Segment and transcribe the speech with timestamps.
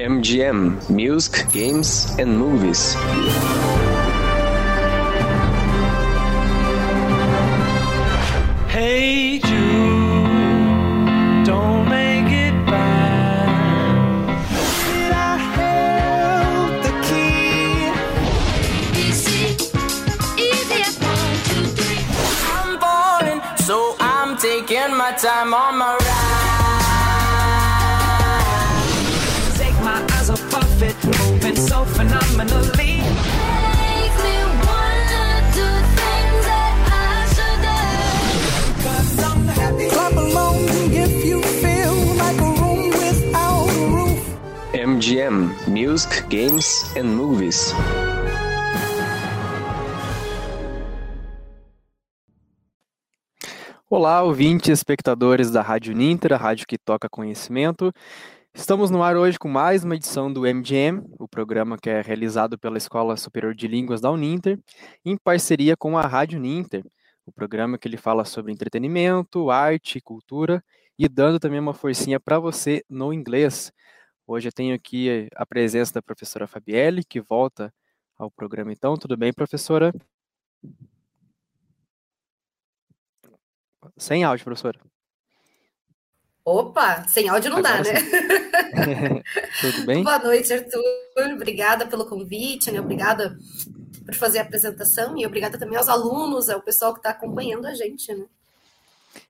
[0.00, 2.94] MGM Music, Games and Movies.
[8.68, 10.28] Hey Jude,
[11.46, 13.48] don't make it bad.
[14.86, 17.90] Did I have the key?
[19.02, 19.44] Easy,
[20.46, 22.02] easy, one, two, three.
[22.54, 25.67] I'm falling, so I'm taking my time on
[45.18, 47.72] MGM Music, Games and Movies.
[53.90, 57.92] Olá, ouvintes, espectadores da Rádio Ninter, a rádio que toca conhecimento.
[58.54, 62.56] Estamos no ar hoje com mais uma edição do MGM, o programa que é realizado
[62.56, 64.56] pela Escola Superior de Línguas da Uninter,
[65.04, 66.84] em parceria com a Rádio Ninter,
[67.26, 70.62] o programa que ele fala sobre entretenimento, arte, cultura
[70.96, 73.72] e dando também uma forcinha para você no inglês.
[74.30, 77.72] Hoje eu tenho aqui a presença da professora Fabielle, que volta
[78.14, 78.94] ao programa então.
[78.94, 79.90] Tudo bem, professora?
[83.96, 84.78] Sem áudio, professora.
[86.44, 89.22] Opa, sem áudio não Agora dá, né?
[89.62, 90.04] Tudo bem?
[90.04, 91.32] Boa noite, Arthur.
[91.32, 92.82] Obrigada pelo convite, né?
[92.82, 93.34] Obrigada
[94.04, 97.72] por fazer a apresentação e obrigada também aos alunos, ao pessoal que está acompanhando a
[97.72, 98.26] gente, né?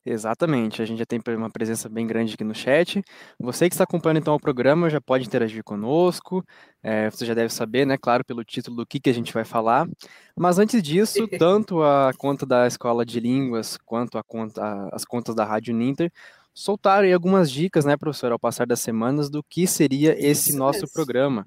[0.04, 3.02] Exatamente, a gente já tem uma presença bem grande aqui no chat.
[3.38, 6.44] Você que está acompanhando então o programa já pode interagir conosco.
[6.82, 9.44] É, você já deve saber, né, claro, pelo título do que, que a gente vai
[9.44, 9.88] falar.
[10.36, 15.34] Mas antes disso, tanto a conta da Escola de Línguas quanto a conta, as contas
[15.34, 16.10] da Rádio Ninter
[16.54, 20.58] soltaram aí algumas dicas, né, professor, ao passar das semanas do que seria esse Isso
[20.58, 21.46] nosso programa.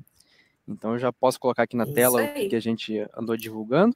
[0.67, 2.47] Então eu já posso colocar aqui na Isso tela o aí.
[2.47, 3.95] que a gente andou divulgando.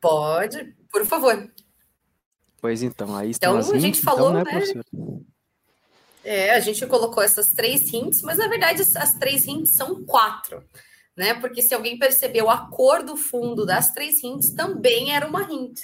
[0.00, 1.50] Pode, por favor.
[2.62, 5.20] Pois então, aí Então, a gente hints, falou, então, né, né?
[6.22, 10.62] É, a gente colocou essas três hints, mas na verdade as três hints são quatro,
[11.16, 11.34] né?
[11.34, 15.80] Porque se alguém percebeu, a cor do fundo das três hints também era uma hint,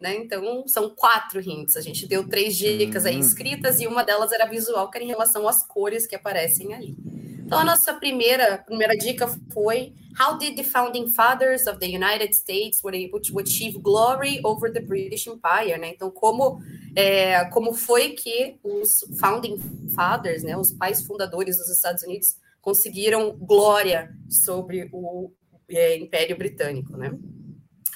[0.00, 0.14] né?
[0.14, 1.76] Então são quatro hints.
[1.76, 3.18] A gente deu três dicas aí Hum.
[3.18, 6.96] escritas e uma delas era visual, que era em relação às cores que aparecem ali.
[7.44, 12.32] Então a nossa primeira primeira dica foi How did the founding fathers of the United
[12.34, 15.90] States were able to achieve glory over the British Empire, né?
[15.90, 16.60] Então como
[16.96, 19.58] é, como foi que os founding
[19.94, 25.32] fathers, né, os pais fundadores dos Estados Unidos, conseguiram glória sobre o
[25.68, 27.10] é, Império Britânico, né?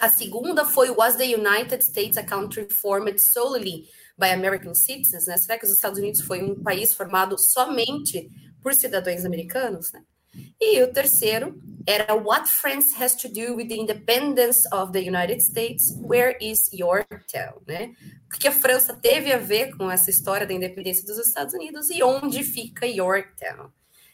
[0.00, 5.26] A segunda foi Was the United States a country formed solely by American citizens?
[5.26, 5.36] Né?
[5.36, 8.30] Será que os Estados Unidos foi um país formado somente
[8.62, 9.92] por cidadãos americanos?
[9.92, 10.02] Né?
[10.60, 15.42] E o terceiro era What France has to do with the independence of the United
[15.42, 15.96] States?
[16.00, 17.62] Where is Yorktown?
[17.66, 17.94] Né?
[18.32, 21.88] O que a França teve a ver com essa história da independência dos Estados Unidos
[21.90, 23.70] e onde fica Yorktown?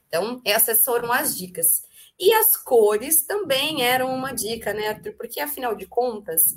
[0.07, 1.83] Então, essas foram as dicas.
[2.19, 4.95] E as cores também eram uma dica, né?
[5.19, 6.55] Porque, afinal de contas,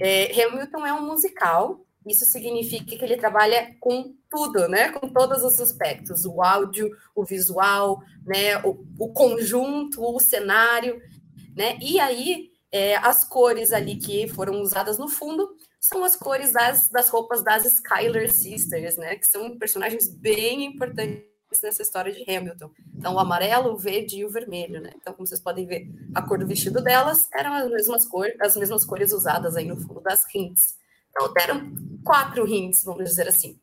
[0.00, 4.90] é, Hamilton é um musical, isso significa que ele trabalha com tudo, né?
[4.90, 8.58] Com todos os aspectos, o áudio, o visual, né?
[8.62, 11.00] O, o conjunto, o cenário,
[11.56, 11.78] né?
[11.80, 15.48] E aí, é, as cores ali que foram usadas no fundo
[15.80, 19.16] são as cores das, das roupas das Skylar Sisters, né?
[19.16, 22.70] Que são personagens bem importantes nessa história de Hamilton.
[22.96, 24.92] Então, o amarelo, o verde e o vermelho, né?
[24.96, 28.56] Então, como vocês podem ver, a cor do vestido delas eram as mesmas cores, as
[28.56, 30.74] mesmas cores usadas aí no fundo das hints.
[31.16, 31.72] Então, deram
[32.04, 33.56] quatro hints, vamos dizer assim.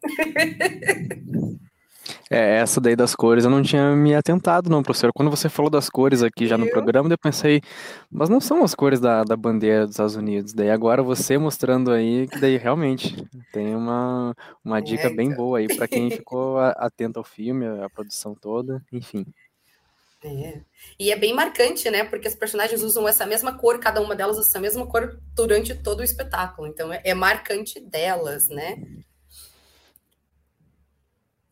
[2.29, 5.12] É, essa daí das cores eu não tinha me atentado, não, professor.
[5.13, 7.62] Quando você falou das cores aqui já no programa, eu pensei,
[8.09, 10.53] mas não são as cores da, da bandeira dos Estados Unidos.
[10.53, 13.16] Daí agora você mostrando aí que daí realmente
[13.51, 14.33] tem uma,
[14.63, 15.38] uma É, dica bem então.
[15.38, 19.25] boa aí para quem ficou atento ao filme, a produção toda, enfim.
[20.24, 20.62] É.
[21.00, 22.04] E é bem marcante, né?
[22.04, 25.74] Porque os personagens usam essa mesma cor, cada uma delas usa essa mesma cor durante
[25.74, 26.68] todo o espetáculo.
[26.68, 28.75] Então é, é marcante delas, né?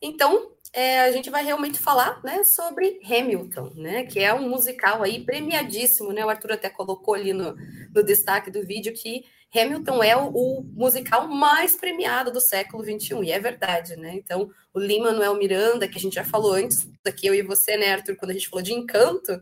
[0.01, 4.03] Então é, a gente vai realmente falar, né, sobre Hamilton, né?
[4.05, 6.23] Que é um musical aí premiadíssimo, né?
[6.23, 7.55] O Arthur até colocou ali no,
[7.93, 13.23] no destaque do vídeo que Hamilton é o, o musical mais premiado do século XXI,
[13.23, 14.13] e é verdade, né?
[14.13, 17.93] Então, o Lin-Manuel Miranda, que a gente já falou antes, aqui eu e você, né,
[17.93, 19.41] Arthur, quando a gente falou de Encanto,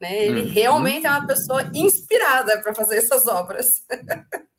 [0.00, 0.24] Né?
[0.26, 0.48] Ele Uhum.
[0.48, 3.82] realmente é uma pessoa inspirada para fazer essas obras.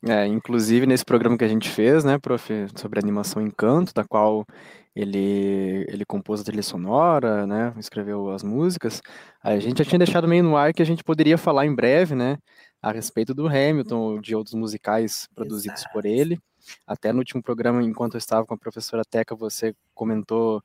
[0.06, 4.46] É, inclusive nesse programa que a gente fez, né, prof, sobre animação Encanto, da qual
[4.94, 9.00] ele, ele compôs a trilha sonora, né, escreveu as músicas,
[9.42, 12.14] a gente já tinha deixado meio no ar que a gente poderia falar em breve,
[12.14, 12.38] né,
[12.82, 16.38] a respeito do Hamilton, ou de outros musicais produzidos por ele.
[16.86, 20.62] Até no último programa, enquanto eu estava com a professora Teca, você comentou,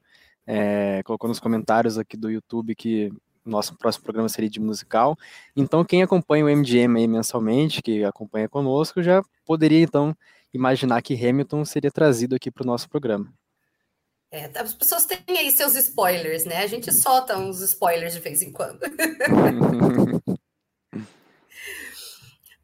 [0.47, 3.11] é, colocou nos comentários aqui do YouTube que
[3.45, 5.17] nosso próximo programa seria de musical.
[5.55, 10.15] Então, quem acompanha o MGM aí mensalmente, que acompanha conosco, já poderia então
[10.53, 13.31] imaginar que Hamilton seria trazido aqui para o nosso programa.
[14.31, 16.57] É, as pessoas têm aí seus spoilers, né?
[16.57, 18.79] A gente solta uns spoilers de vez em quando.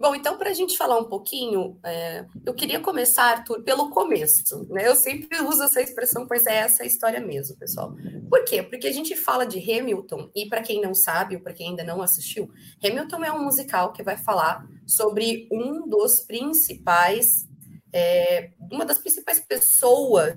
[0.02, 4.66] Bom, então, para a gente falar um pouquinho, é, eu queria começar, Arthur, pelo começo.
[4.68, 4.88] Né?
[4.88, 7.96] Eu sempre uso essa expressão, pois é essa a história mesmo, pessoal.
[8.28, 8.64] Por quê?
[8.64, 11.84] Porque a gente fala de Hamilton, e para quem não sabe, ou para quem ainda
[11.84, 12.50] não assistiu,
[12.84, 17.48] Hamilton é um musical que vai falar sobre um dos principais,
[17.94, 20.36] é, uma das principais pessoas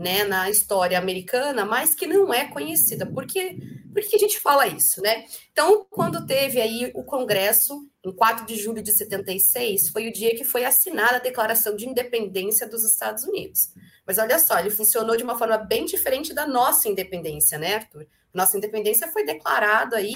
[0.00, 3.04] né, na história americana, mas que não é conhecida.
[3.04, 3.58] Por que,
[3.92, 5.26] por que a gente fala isso, né?
[5.52, 10.34] Então, quando teve aí o Congresso, em 4 de julho de 76, foi o dia
[10.34, 13.74] que foi assinada a Declaração de Independência dos Estados Unidos.
[14.06, 18.06] Mas olha só, ele funcionou de uma forma bem diferente da nossa independência, né, Arthur?
[18.32, 20.14] Nossa independência foi declarada aí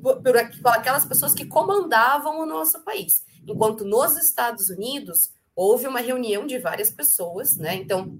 [0.00, 0.36] por, por
[0.68, 3.24] aquelas pessoas que comandavam o nosso país.
[3.44, 7.74] Enquanto nos Estados Unidos houve uma reunião de várias pessoas, né?
[7.74, 8.16] Então,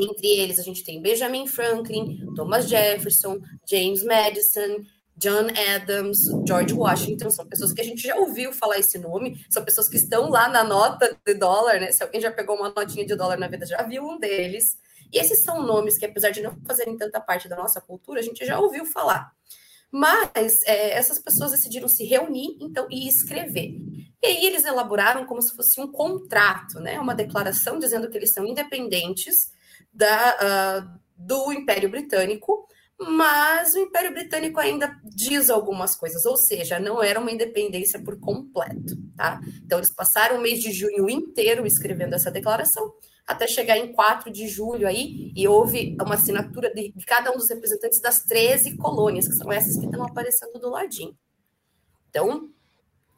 [0.00, 4.84] entre eles, a gente tem Benjamin Franklin, Thomas Jefferson, James Madison,
[5.18, 9.64] John Adams, George Washington, são pessoas que a gente já ouviu falar esse nome, são
[9.64, 11.90] pessoas que estão lá na nota de dólar, né?
[11.90, 14.78] Se alguém já pegou uma notinha de dólar na vida, já viu um deles.
[15.12, 18.22] E esses são nomes que, apesar de não fazerem tanta parte da nossa cultura, a
[18.22, 19.32] gente já ouviu falar.
[19.90, 23.74] Mas é, essas pessoas decidiram se reunir então e escrever.
[24.22, 27.00] E aí eles elaboraram como se fosse um contrato, né?
[27.00, 29.50] Uma declaração dizendo que eles são independentes
[29.98, 30.36] da,
[30.86, 32.68] uh, do Império Britânico,
[33.00, 38.18] mas o Império Britânico ainda diz algumas coisas, ou seja, não era uma independência por
[38.18, 39.40] completo, tá?
[39.64, 42.92] Então eles passaram o mês de junho inteiro escrevendo essa declaração,
[43.26, 47.50] até chegar em 4 de julho aí, e houve uma assinatura de, cada um dos
[47.50, 51.16] representantes das 13 colônias, que são essas que estão aparecendo do ladinho.
[52.08, 52.50] Então,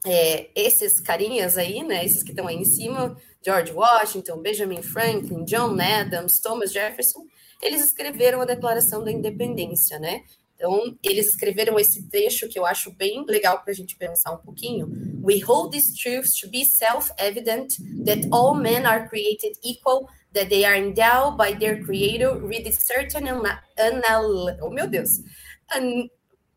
[0.05, 5.44] é, esses carinhas aí, né, esses que estão aí em cima, George Washington, Benjamin Franklin,
[5.44, 7.26] John Adams, Thomas Jefferson,
[7.62, 10.23] eles escreveram a Declaração da Independência, né?
[10.55, 14.38] Então, eles escreveram esse trecho que eu acho bem legal para a gente pensar um
[14.38, 14.88] pouquinho.
[15.23, 20.67] We hold these truths to be self-evident that all men are created equal, that they
[20.67, 24.58] are endowed by their creator with certain unal...
[24.61, 25.23] Oh, meu Deus!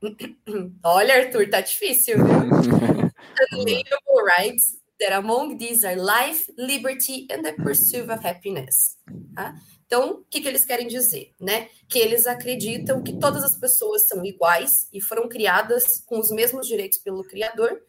[0.84, 2.26] Olha, Arthur, tá difícil, viu?
[3.54, 8.98] Unalienable rights, that among these are life, liberty and the pursuit of happiness.
[9.36, 9.56] Tá?
[9.86, 11.34] Então, o que, que eles querem dizer?
[11.40, 11.70] Né?
[11.88, 16.68] Que eles acreditam que todas as pessoas são iguais e foram criadas com os mesmos
[16.68, 17.82] direitos pelo Criador,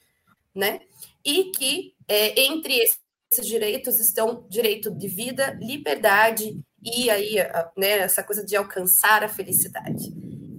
[0.54, 0.80] né?
[1.24, 7.36] E que é, entre esses direitos estão direito de vida, liberdade e aí
[7.76, 10.12] né, essa coisa de alcançar a felicidade.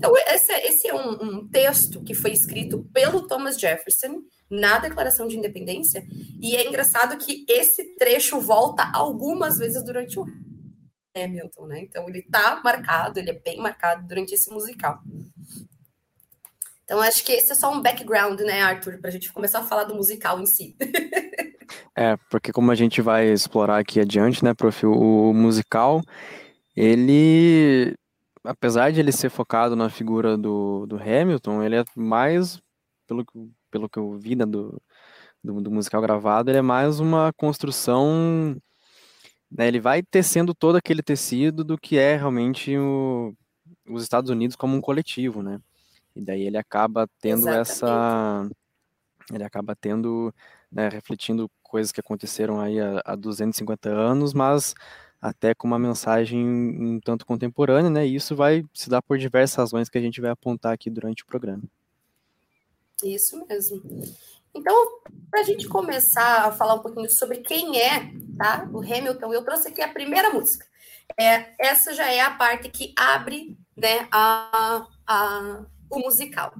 [0.05, 5.27] Então, esse, esse é um, um texto que foi escrito pelo Thomas Jefferson na Declaração
[5.27, 6.05] de Independência,
[6.39, 10.25] e é engraçado que esse trecho volta algumas vezes durante o
[11.17, 11.79] Hamilton, né?
[11.79, 14.99] Então ele tá marcado, ele é bem marcado durante esse musical.
[16.83, 19.63] Então acho que esse é só um background, né, Arthur, para a gente começar a
[19.63, 20.77] falar do musical em si.
[21.97, 26.03] é, porque como a gente vai explorar aqui adiante, né, prof, o musical,
[26.75, 27.95] ele,
[28.45, 32.59] apesar de ele ser focado na figura do, do Hamilton, ele é mais,
[33.07, 33.25] pelo,
[33.71, 34.81] pelo que eu vi né, do,
[35.43, 38.55] do, do musical gravado, ele é mais uma construção
[39.51, 43.33] né, ele vai tecendo todo aquele tecido do que é realmente o,
[43.87, 45.59] os Estados Unidos como um coletivo, né?
[46.15, 47.61] E daí ele acaba tendo Exatamente.
[47.61, 48.49] essa,
[49.33, 50.33] ele acaba tendo,
[50.71, 54.73] né, refletindo coisas que aconteceram aí há, há 250 anos, mas
[55.27, 58.05] até com uma mensagem um tanto contemporânea, né?
[58.05, 61.23] E isso vai se dar por diversas razões que a gente vai apontar aqui durante
[61.23, 61.63] o programa.
[63.03, 63.81] Isso mesmo.
[64.53, 69.33] Então, para a gente começar a falar um pouquinho sobre quem é tá, o Hamilton,
[69.33, 70.65] eu trouxe aqui a primeira música.
[71.19, 76.53] É, essa já é a parte que abre né, a, a, o musical.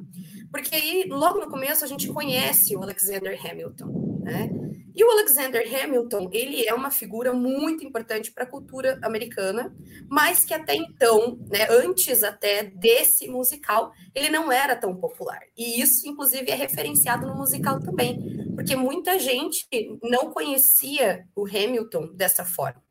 [0.52, 4.22] Porque aí, logo no começo, a gente conhece o Alexander Hamilton.
[4.24, 4.50] Né?
[4.96, 9.76] E o Alexander Hamilton, ele é uma figura muito importante para a cultura americana,
[10.08, 15.42] mas que até então, né, antes até desse musical, ele não era tão popular.
[15.58, 19.68] E isso, inclusive, é referenciado no musical também, porque muita gente
[20.02, 22.82] não conhecia o Hamilton dessa forma.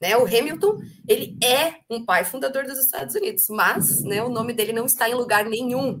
[0.00, 0.16] Né?
[0.16, 4.72] O Hamilton, ele é um pai fundador dos Estados Unidos, mas né, o nome dele
[4.72, 6.00] não está em lugar nenhum.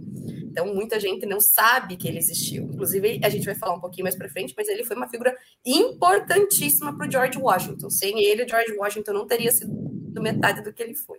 [0.50, 2.64] Então, muita gente não sabe que ele existiu.
[2.64, 5.34] Inclusive, a gente vai falar um pouquinho mais para frente, mas ele foi uma figura
[5.64, 7.88] importantíssima para o George Washington.
[7.88, 9.72] Sem ele, George Washington não teria sido
[10.20, 11.18] metade do que ele foi.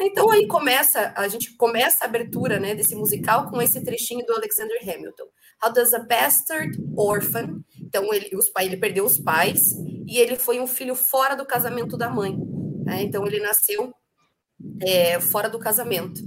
[0.00, 4.32] Então, aí começa, a gente começa a abertura né, desse musical com esse trechinho do
[4.32, 5.24] Alexander Hamilton.
[5.62, 7.62] How does a bastard orphan?
[7.78, 9.74] Então, ele, os pai, ele perdeu os pais
[10.06, 12.38] e ele foi um filho fora do casamento da mãe.
[12.84, 13.02] Né?
[13.02, 13.92] Então, ele nasceu
[14.80, 16.22] é, fora do casamento.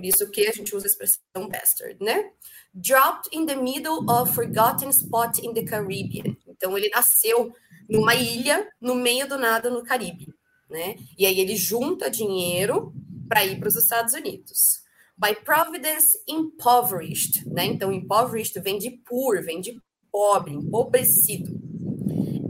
[0.00, 2.30] Por isso que a gente usa a expressão bastard, né?
[2.72, 6.34] Dropped in the middle of forgotten spot in the Caribbean.
[6.48, 7.52] Então ele nasceu
[7.86, 10.32] numa ilha no meio do nada no Caribe,
[10.70, 10.96] né?
[11.18, 12.94] E aí ele junta dinheiro
[13.28, 14.80] para ir para os Estados Unidos.
[15.18, 17.66] By providence impoverished, né?
[17.66, 19.78] Então impoverished vem de poor, vem de
[20.10, 21.60] pobre, empobrecido.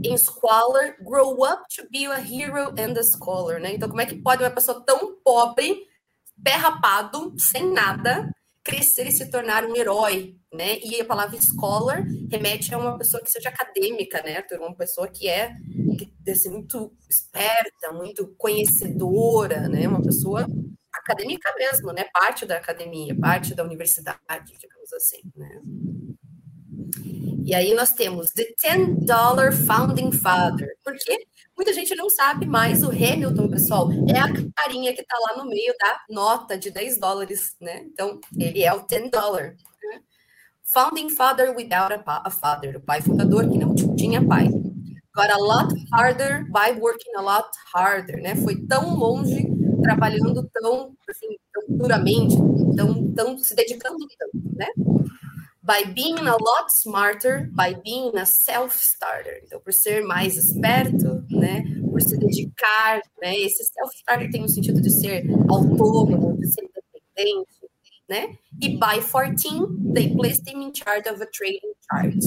[0.05, 3.75] In squalor, grow up to be a hero and a scholar, né?
[3.75, 5.90] Então como é que pode uma pessoa tão pobre
[6.43, 8.29] pé rapado, sem nada,
[8.63, 10.77] crescer e se tornar um herói, né?
[10.79, 14.59] E a palavra scholar remete a uma pessoa que seja acadêmica, né, Arthur?
[14.59, 15.53] Uma pessoa que é
[15.97, 19.87] que assim, muito esperta, muito conhecedora, né?
[19.87, 20.47] Uma pessoa
[20.93, 22.05] acadêmica mesmo, né?
[22.13, 25.61] Parte da academia, parte da universidade, digamos assim, né?
[27.43, 30.69] E aí nós temos The $10 Founding Father.
[30.83, 31.25] Por quê?
[31.61, 35.47] Muita gente não sabe, mas o Hamilton, pessoal, é a carinha que está lá no
[35.47, 37.83] meio da nota de 10 dólares, né?
[37.83, 39.55] Então, ele é o 10 dólar.
[39.83, 40.01] Né?
[40.73, 44.47] Founding father without a, a, father, o pai fundador que não tinha pai.
[45.15, 48.35] Got a lot harder by working a lot harder, né?
[48.37, 49.47] Foi tão longe,
[49.83, 52.37] trabalhando tão, assim, tão duramente,
[52.75, 54.65] tão, tão se dedicando tanto, né?
[55.63, 59.41] By being a lot smarter, by being a self-starter.
[59.43, 64.81] Então, por ser mais esperto, né, por se dedicar, né, esse self-starter tem o sentido
[64.81, 67.61] de ser autônomo, de ser independente,
[68.09, 68.37] né?
[68.61, 72.17] E by 14, they placed him in charge of a trading chart.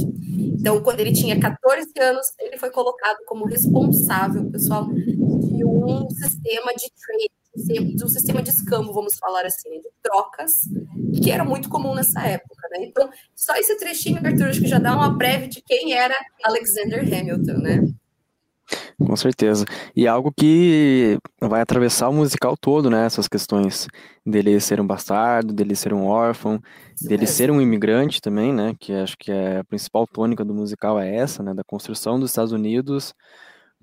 [0.58, 6.72] Então, quando ele tinha 14 anos, ele foi colocado como responsável, pessoal, de um sistema
[6.74, 10.52] de trade de um sistema de escambo, vamos falar assim, de trocas,
[11.22, 12.84] que era muito comum nessa época, né?
[12.84, 17.00] Então, só esse trechinho, Arthur, acho que já dá uma prévia de quem era Alexander
[17.00, 17.94] Hamilton, né?
[18.98, 19.64] Com certeza.
[19.94, 23.04] E algo que vai atravessar o musical todo, né?
[23.06, 23.88] Essas questões
[24.24, 26.60] dele ser um bastardo, dele ser um órfão,
[26.94, 27.36] Isso dele mesmo.
[27.36, 28.74] ser um imigrante também, né?
[28.78, 31.52] Que acho que é a principal tônica do musical é essa, né?
[31.52, 33.14] Da construção dos Estados Unidos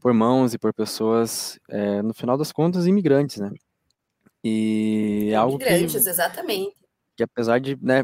[0.02, 3.52] por mãos e por pessoas, é, no final das contas, imigrantes, né?
[4.44, 6.76] E é algo que, exatamente.
[7.16, 8.04] Que apesar de, né,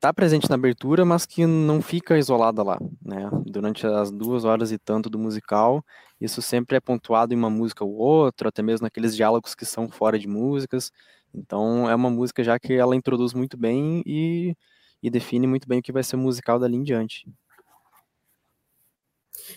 [0.00, 3.28] tá presente na abertura, mas que não fica isolada lá, né?
[3.44, 5.84] Durante as duas horas e tanto do musical,
[6.20, 9.88] isso sempre é pontuado em uma música ou outra, até mesmo naqueles diálogos que são
[9.88, 10.92] fora de músicas.
[11.34, 14.56] Então é uma música já que ela introduz muito bem e,
[15.02, 17.26] e define muito bem o que vai ser o musical dali em diante.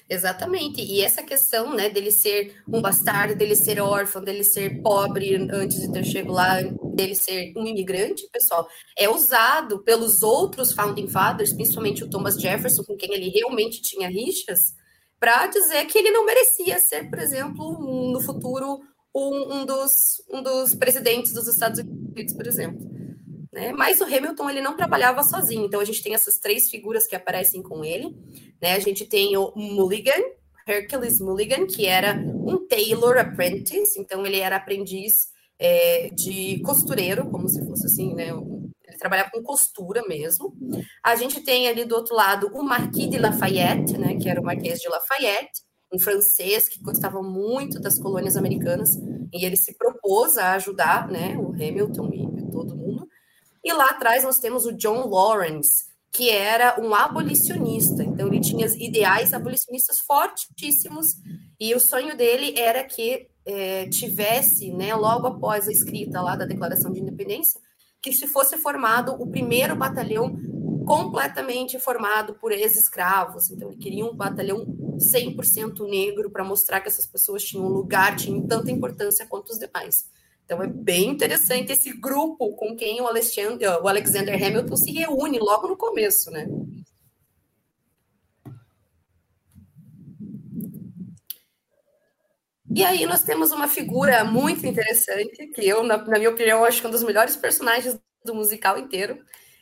[0.09, 0.81] Exatamente.
[0.81, 5.81] E essa questão, né, dele ser um bastardo, dele ser órfão, dele ser pobre antes
[5.81, 6.61] de ter chegado lá,
[6.93, 8.67] dele ser um imigrante, pessoal,
[8.97, 14.09] é usado pelos outros founding fathers, principalmente o Thomas Jefferson, com quem ele realmente tinha
[14.09, 14.75] rixas,
[15.19, 18.79] para dizer que ele não merecia ser, por exemplo, no futuro
[19.15, 23.00] um, um, dos, um dos presidentes dos Estados Unidos, por exemplo.
[23.51, 23.73] Né?
[23.73, 27.15] Mas o Hamilton ele não trabalhava sozinho, então a gente tem essas três figuras que
[27.15, 28.15] aparecem com ele.
[28.61, 28.73] Né?
[28.73, 30.21] A gente tem o Mulligan,
[30.65, 37.49] Hercules Mulligan, que era um tailor apprentice, então ele era aprendiz é, de costureiro, como
[37.49, 38.29] se fosse assim, né?
[38.29, 40.53] Ele trabalhava com costura mesmo.
[41.03, 44.17] A gente tem ali do outro lado o Marquis de Lafayette, né?
[44.17, 45.61] Que era o Marquês de Lafayette,
[45.93, 48.89] um francês que gostava muito das colônias americanas
[49.33, 51.37] e ele se propôs a ajudar, né?
[51.37, 53.07] O Hamilton e todo mundo.
[53.63, 58.03] E lá atrás nós temos o John Lawrence, que era um abolicionista.
[58.03, 61.07] Então ele tinha ideais abolicionistas fortíssimos
[61.59, 66.45] e o sonho dele era que é, tivesse, né, logo após a escrita lá da
[66.45, 67.59] Declaração de Independência,
[68.01, 70.35] que se fosse formado o primeiro batalhão
[70.85, 73.49] completamente formado por ex-escravos.
[73.51, 74.65] Então ele queria um batalhão
[74.97, 80.09] 100% negro para mostrar que essas pessoas tinham lugar, tinham tanta importância quanto os demais.
[80.51, 85.39] Então é bem interessante esse grupo com quem o Alexander, o Alexander Hamilton se reúne
[85.39, 86.45] logo no começo, né?
[92.75, 96.81] E aí nós temos uma figura muito interessante, que eu, na, na minha opinião, acho
[96.81, 99.19] que é um dos melhores personagens do musical inteiro,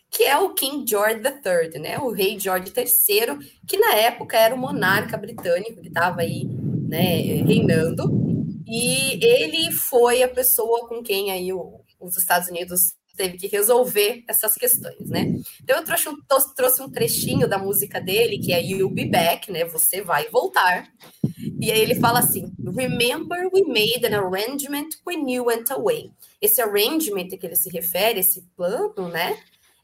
[0.10, 2.00] que é o King George III, né?
[2.00, 6.46] O rei George III, que na época era o monarca britânico que estava aí,
[6.88, 8.29] né, reinando.
[8.70, 12.80] E ele foi a pessoa com quem aí o, os Estados Unidos
[13.18, 15.36] teve que resolver essas questões, né?
[15.62, 16.10] Então eu trouxe
[16.56, 19.66] trouxe um trechinho da música dele, que é You'll Be Back, né?
[19.66, 20.88] Você vai voltar.
[21.60, 26.12] E aí ele fala assim: Remember we made an arrangement when you went away.
[26.42, 29.38] Esse arrangement que ele se refere, esse plano, né?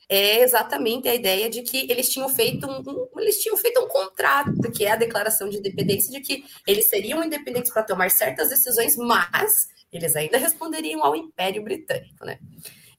[0.10, 3.88] É exatamente a ideia de que eles tinham feito um, um, eles tinham feito um
[3.88, 8.50] contrato, que é a declaração de independência, de que eles seriam independentes para tomar certas
[8.50, 12.40] decisões, mas eles ainda responderiam ao Império Britânico, né?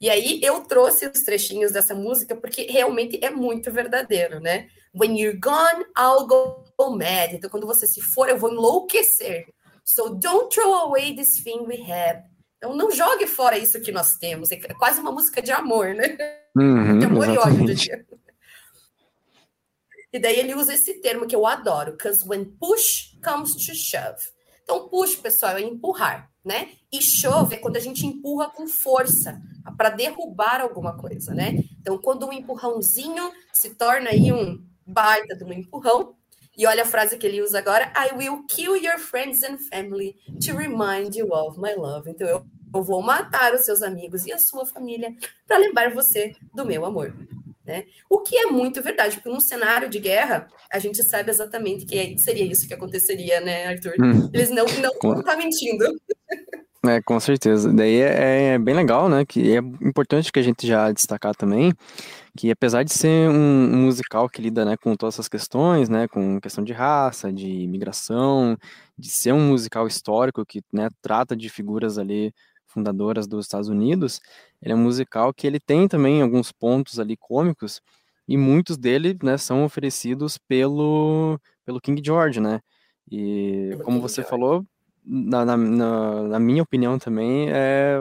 [0.01, 4.69] E aí eu trouxe os trechinhos dessa música porque realmente é muito verdadeiro, né?
[4.95, 6.65] When you're gone, I'll go
[6.97, 7.35] mad.
[7.35, 9.47] Então, quando você se for, eu vou enlouquecer.
[9.85, 12.23] So don't throw away this thing we have.
[12.67, 14.51] Então, não jogue fora isso que nós temos.
[14.51, 16.17] É quase uma música de amor, né?
[16.57, 17.89] Uhum, de amor exatamente.
[17.89, 18.07] e ódio.
[20.13, 24.17] E daí ele usa esse termo que eu adoro, because when push comes to shove.
[24.63, 26.71] Então, push, pessoal, é empurrar, né?
[26.91, 29.41] E shove é quando a gente empurra com força
[29.77, 31.63] para derrubar alguma coisa, né?
[31.81, 36.17] Então, quando um empurrãozinho se torna aí um baita de um empurrão,
[36.57, 40.17] e olha a frase que ele usa agora: I will kill your friends and family
[40.45, 42.09] to remind you of my love.
[42.09, 42.47] Então eu,
[42.77, 45.15] eu vou matar os seus amigos e a sua família
[45.47, 47.15] para lembrar você do meu amor.
[47.65, 47.85] Né?
[48.09, 52.19] O que é muito verdade, porque num cenário de guerra, a gente sabe exatamente que
[52.19, 53.95] seria isso que aconteceria, né, Arthur?
[54.01, 54.31] Hum.
[54.33, 55.85] Eles não estão tá mentindo.
[56.87, 57.73] É, com certeza.
[57.73, 59.25] Daí é, é, bem legal, né?
[59.25, 61.73] Que é importante que a gente já destacar também
[62.37, 66.07] que apesar de ser um, um, musical que lida né, com todas essas questões, né,
[66.07, 68.57] com questão de raça, de imigração,
[68.97, 72.33] de ser um musical histórico que né, trata de figuras ali
[72.77, 74.21] fundadoras dos Estados Unidos,
[74.61, 77.81] ele é um musical que ele tem também alguns pontos ali cômicos
[78.29, 82.61] e muitos dele né, são oferecidos pelo, pelo King George, né?
[83.11, 84.67] E como você falou,
[85.03, 87.99] na, na, na, minha opinião também, é,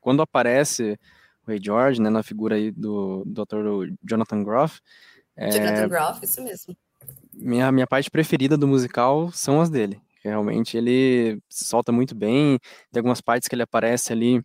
[0.00, 0.98] quando aparece
[1.44, 3.94] o Ray George, né, na figura aí do, do Dr.
[4.04, 4.80] Jonathan Groff.
[5.34, 6.76] É, Jonathan Groff, isso mesmo.
[7.34, 10.00] Minha, minha parte preferida do musical são as dele.
[10.24, 12.58] Realmente ele solta muito bem,
[12.90, 14.40] tem algumas partes que ele aparece ali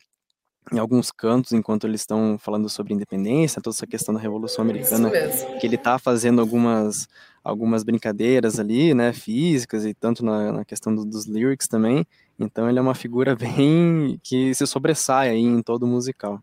[0.71, 5.09] em alguns cantos enquanto eles estão falando sobre independência, toda essa questão da Revolução Americana,
[5.59, 7.07] que ele está fazendo algumas
[7.43, 12.05] algumas brincadeiras ali, né, físicas e tanto na, na questão do, dos lyrics também.
[12.37, 16.41] Então ele é uma figura bem que se sobressai aí em todo o musical.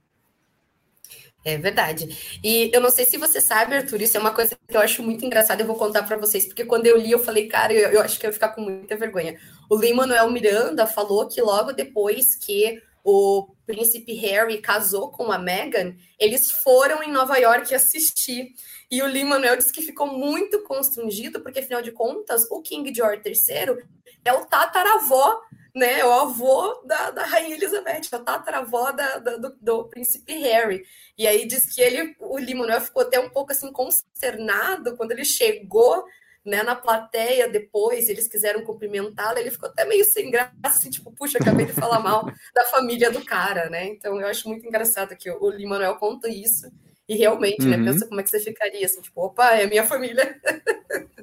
[1.44, 2.38] É verdade.
[2.42, 5.02] E eu não sei se você sabe, Arthur, isso é uma coisa que eu acho
[5.02, 7.90] muito engraçada, eu vou contar para vocês, porque quando eu li, eu falei, cara, eu,
[7.90, 9.38] eu acho que eu ia ficar com muita vergonha.
[9.68, 15.94] O Lin-Manuel Miranda falou que logo depois que o príncipe Harry casou com a Meghan,
[16.18, 18.54] eles foram em Nova York assistir.
[18.90, 23.20] E o Lin-Manuel disse que ficou muito constrangido, porque afinal de contas, o King George
[23.26, 23.84] III
[24.24, 25.42] é o tataravó
[25.74, 30.84] né, o avô da, da Rainha Elizabeth, a tataravó da, da do, do, príncipe Harry.
[31.18, 35.24] E aí diz que ele, o Limonoel ficou até um pouco assim consternado quando ele
[35.24, 36.04] chegou
[36.44, 41.10] né, na plateia depois, eles quiseram cumprimentá-lo, ele ficou até meio sem graça, assim, tipo,
[41.10, 43.86] puxa, acabei de falar mal da família do cara, né?
[43.86, 46.70] Então eu acho muito engraçado que o Limonoel conta isso.
[47.08, 47.82] E realmente, né, uhum.
[47.82, 47.92] né?
[47.92, 50.38] Pensa como é que você ficaria, assim, tipo, opa, é minha família.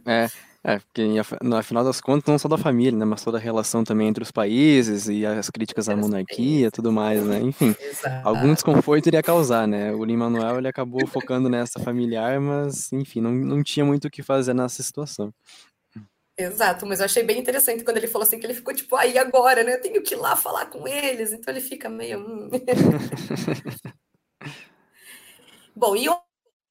[0.06, 0.28] É,
[0.63, 1.04] é, porque
[1.41, 4.21] no final das contas, não só da família, né, mas toda a relação também entre
[4.21, 7.39] os países e as críticas à monarquia e tudo mais, né?
[7.39, 8.28] Enfim, Exato.
[8.28, 9.91] algum desconforto iria causar, né?
[9.91, 14.12] O Lima Manuel ele acabou focando nessa familiar, mas enfim, não, não tinha muito o
[14.12, 15.34] que fazer nessa situação.
[16.38, 19.17] Exato, mas eu achei bem interessante quando ele falou assim que ele ficou tipo, aí
[19.17, 19.74] agora, né?
[19.76, 22.19] Eu tenho que ir lá falar com eles, então ele fica meio.
[22.19, 22.50] Hum.
[25.76, 26.08] Bom, e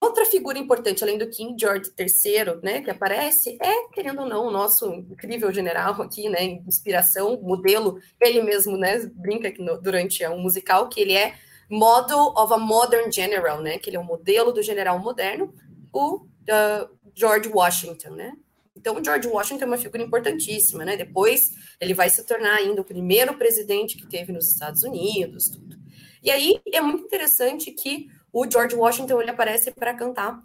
[0.00, 4.46] Outra figura importante, além do King George III, né, que aparece, é, querendo ou não,
[4.46, 10.26] o nosso incrível general aqui, né, inspiração, modelo, ele mesmo, né, brinca aqui no, durante
[10.26, 11.34] um musical que ele é
[11.68, 15.52] model of a modern general, né, que ele é o um modelo do general moderno,
[15.92, 18.32] o uh, George Washington, né.
[18.74, 22.80] Então, o George Washington é uma figura importantíssima, né, depois ele vai se tornar ainda
[22.80, 25.78] o primeiro presidente que teve nos Estados Unidos, tudo.
[26.22, 30.42] E aí, é muito interessante que o George Washington ele aparece para cantar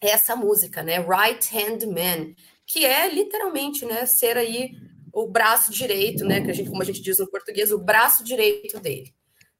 [0.00, 0.98] essa música, né?
[0.98, 2.34] Right Hand Man,
[2.66, 4.72] que é literalmente, né, ser aí
[5.12, 8.22] o braço direito, né, que a gente, como a gente diz no português, o braço
[8.22, 9.12] direito dele,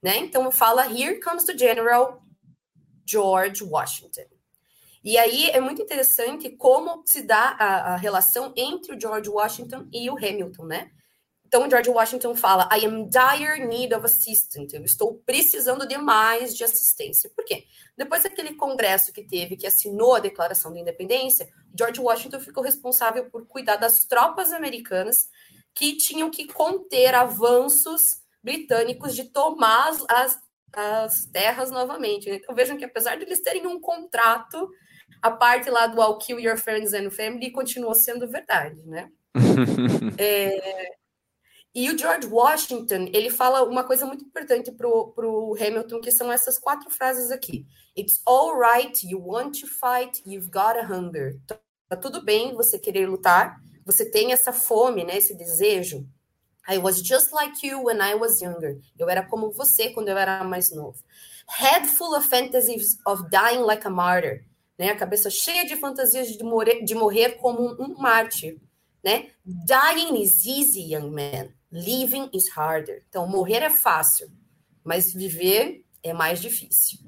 [0.02, 0.16] né?
[0.18, 2.22] Então fala Here comes the General
[3.04, 4.22] George Washington.
[5.02, 9.88] E aí é muito interessante como se dá a, a relação entre o George Washington
[9.92, 10.90] e o Hamilton, né?
[11.50, 14.72] Então, George Washington fala: I am dire need of assistance.
[14.72, 17.28] Eu estou precisando demais de assistência.
[17.34, 17.64] Por quê?
[17.96, 23.28] Depois daquele congresso que teve, que assinou a Declaração da Independência, George Washington ficou responsável
[23.28, 25.28] por cuidar das tropas americanas
[25.74, 30.38] que tinham que conter avanços britânicos de tomar as,
[30.72, 32.30] as terras novamente.
[32.30, 34.70] Então, vejam que apesar de eles terem um contrato,
[35.20, 39.10] a parte lá do I'll kill your friends and family continuou sendo verdade, né?
[40.16, 40.99] é,
[41.72, 46.32] e o George Washington, ele fala uma coisa muito importante para o Hamilton, que são
[46.32, 47.64] essas quatro frases aqui.
[47.96, 51.38] It's all right, you want to fight, you've got a hunger.
[51.88, 56.08] Tá tudo bem você querer lutar, você tem essa fome, né, esse desejo.
[56.68, 58.80] I was just like you when I was younger.
[58.98, 60.98] Eu era como você quando eu era mais novo.
[61.48, 64.44] Head full of fantasies of dying like a martyr.
[64.76, 68.60] Né, a cabeça cheia de fantasias de morrer, de morrer como um, um mártir.
[69.04, 69.30] Né?
[69.44, 71.59] Dying is easy, young man.
[71.72, 73.04] Living is harder.
[73.08, 74.28] Então, morrer é fácil,
[74.84, 76.98] mas viver é mais difícil.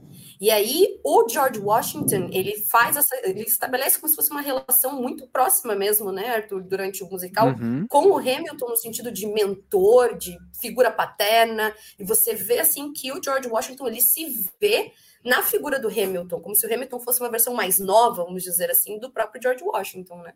[0.41, 5.01] E aí, o George Washington, ele faz essa, ele estabelece como se fosse uma relação
[5.01, 7.87] muito próxima mesmo, né, Arthur, durante o musical, uhum.
[7.89, 13.13] com o Hamilton no sentido de mentor, de figura paterna, e você vê, assim, que
[13.13, 14.93] o George Washington, ele se vê
[15.25, 18.69] na figura do Hamilton, como se o Hamilton fosse uma versão mais nova, vamos dizer
[18.69, 20.35] assim, do próprio George Washington, né?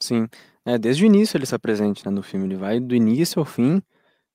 [0.00, 0.26] Sim,
[0.64, 3.46] é, desde o início ele está presente, né, no filme, ele vai do início ao
[3.46, 3.82] fim,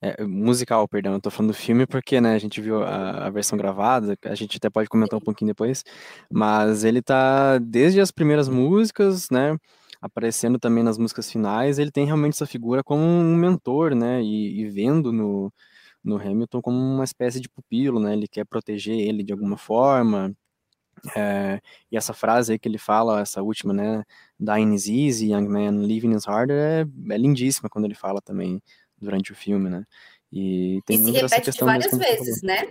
[0.02, 3.30] é, musical, perdão, eu tô falando do filme porque, né, a gente viu a, a,
[3.30, 5.84] versão gravada, a gente até pode comentar um pouquinho depois,
[6.32, 9.58] mas ele tá desde as primeiras músicas, né,
[10.02, 14.62] aparecendo também nas músicas finais, ele tem realmente essa figura como um mentor, né, e,
[14.62, 15.54] e vendo no,
[16.04, 20.36] no Hamilton como uma espécie de pupilo, né, ele quer proteger ele de alguma forma,
[21.16, 21.60] é,
[21.92, 24.04] e essa frase aí que ele fala, essa última, né,
[24.40, 28.62] Dying is easy, young man, living is harder, é, é lindíssima quando ele fala também
[29.00, 29.86] durante o filme, né,
[30.32, 32.68] e tem e se repete várias vezes, né?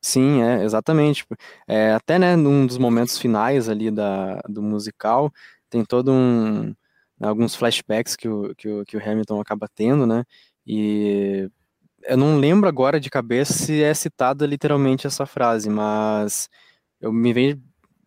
[0.00, 1.24] Sim, é, exatamente.
[1.66, 5.32] É, até, né, num dos momentos finais ali da, do musical,
[5.70, 6.74] tem todo um,
[7.18, 10.24] alguns flashbacks que o, que o, que o Hamilton acaba tendo, né,
[10.66, 11.50] e
[12.06, 16.48] eu não lembro agora de cabeça se é citada literalmente essa frase, mas
[17.04, 17.62] eu me vem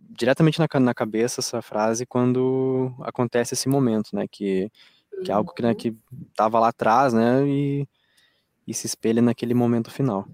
[0.09, 4.25] diretamente na, na cabeça essa frase quando acontece esse momento, né?
[4.27, 4.71] Que,
[5.23, 5.95] que é algo que, né, que
[6.35, 7.47] tava lá atrás, né?
[7.47, 7.87] E,
[8.65, 10.27] e se espelha naquele momento final.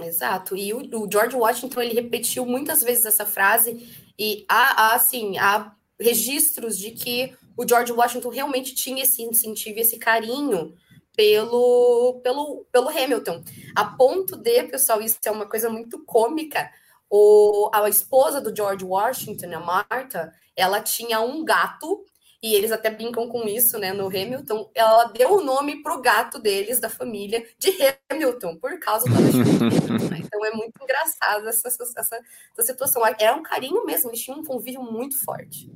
[0.00, 0.56] Exato.
[0.56, 3.86] E o, o, George Washington ele repetiu muitas vezes essa frase
[4.18, 9.78] e há, há assim há registros de que o George Washington realmente tinha esse incentivo,
[9.78, 10.74] esse carinho
[11.14, 13.44] pelo, pelo, pelo Hamilton.
[13.76, 16.70] A ponto de, pessoal, isso é uma coisa muito cômica,
[17.10, 22.04] o, a esposa do George Washington, a Martha, ela tinha um gato,
[22.40, 24.70] e eles até brincam com isso, né, no Hamilton.
[24.74, 27.70] Ela deu o nome pro gato deles, da família, de
[28.08, 30.20] Hamilton, por causa da né?
[30.24, 33.02] Então é muito engraçado essa, essa, essa, situação.
[33.18, 35.70] É um carinho mesmo, eles tinham um convívio muito forte,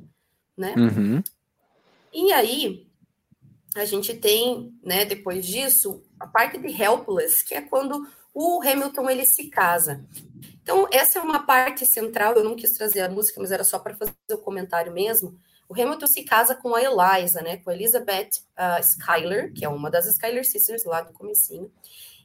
[0.57, 0.73] né?
[0.77, 1.21] Uhum.
[2.13, 2.87] E aí,
[3.75, 9.09] a gente tem, né, depois disso, a parte de Helpless, que é quando o Hamilton
[9.09, 10.05] ele se casa.
[10.61, 12.33] Então, essa é uma parte central.
[12.33, 15.39] Eu não quis trazer a música, mas era só para fazer o comentário mesmo.
[15.69, 17.57] O Hamilton se casa com a Eliza, né?
[17.57, 21.71] Com a Elizabeth uh, Schuyler, que é uma das Schuyler Sisters lá do comecinho.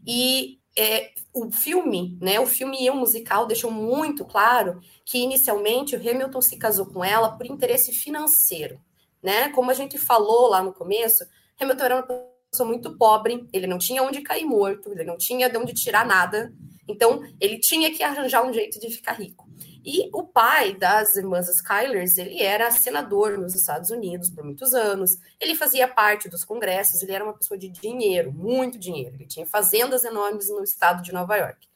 [0.04, 2.40] E é, o filme, né?
[2.40, 7.04] O filme e o musical deixam muito claro que inicialmente o Hamilton se casou com
[7.04, 8.80] ela por interesse financeiro,
[9.22, 9.50] né?
[9.50, 11.24] Como a gente falou lá no começo,
[11.60, 15.48] Hamilton era uma pessoa muito pobre, ele não tinha onde cair morto, ele não tinha
[15.48, 16.52] de onde tirar nada.
[16.88, 19.48] Então, ele tinha que arranjar um jeito de ficar rico.
[19.84, 25.12] E o pai das irmãs Skylers, ele era senador nos Estados Unidos por muitos anos.
[25.40, 29.14] Ele fazia parte dos congressos, ele era uma pessoa de dinheiro, muito dinheiro.
[29.14, 31.66] Ele tinha fazendas enormes no estado de Nova York.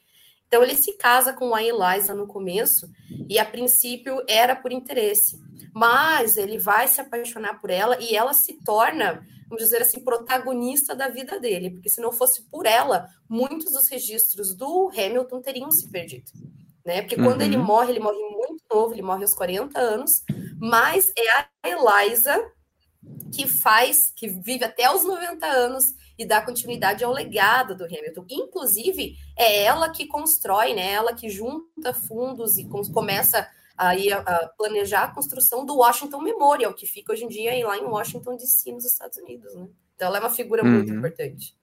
[0.55, 2.89] Então ele se casa com a Eliza no começo
[3.29, 5.37] e a princípio era por interesse,
[5.75, 10.95] mas ele vai se apaixonar por ela e ela se torna vamos dizer assim, protagonista
[10.95, 15.71] da vida dele, porque se não fosse por ela, muitos dos registros do Hamilton teriam
[15.73, 16.31] se perdido.
[16.85, 17.03] Né?
[17.03, 17.47] Porque quando uhum.
[17.47, 20.23] ele morre, ele morre muito novo, ele morre aos 40 anos,
[20.61, 22.41] mas é a Eliza
[23.33, 25.85] que faz, que vive até os 90 anos
[26.17, 28.25] e dá continuidade ao legado do Hamilton.
[28.31, 30.93] Inclusive, é ela que constrói, né?
[30.93, 36.73] Ela que junta fundos e começa aí a, a, planejar a construção do Washington Memorial,
[36.73, 39.69] que fica hoje em dia lá em Washington DC, nos Estados Unidos, né?
[39.97, 40.71] Então ela é uma figura uhum.
[40.71, 41.57] muito importante.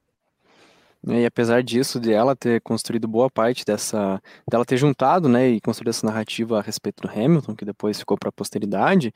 [1.08, 5.60] E apesar disso, de ela ter construído boa parte dessa, dela ter juntado, né, e
[5.60, 9.12] construído essa narrativa a respeito do Hamilton, que depois ficou para a posteridade,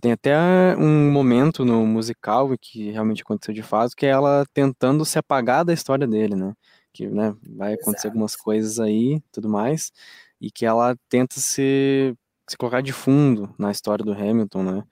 [0.00, 0.34] tem até
[0.78, 5.66] um momento no musical que realmente aconteceu de fato, que é ela tentando se apagar
[5.66, 6.54] da história dele, né,
[6.94, 8.08] que, né, vai acontecer Exato.
[8.08, 9.92] algumas coisas aí, tudo mais,
[10.40, 12.14] e que ela tenta se,
[12.48, 14.84] se colocar de fundo na história do Hamilton, né,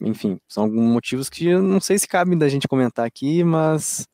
[0.00, 4.06] enfim, são alguns motivos que eu não sei se cabe da gente comentar aqui, mas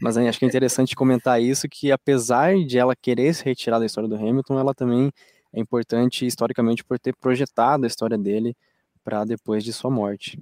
[0.00, 3.86] mas acho que é interessante comentar isso, que apesar de ela querer se retirar da
[3.86, 5.12] história do Hamilton, ela também
[5.52, 8.54] é importante historicamente por ter projetado a história dele
[9.04, 10.38] para depois de sua morte.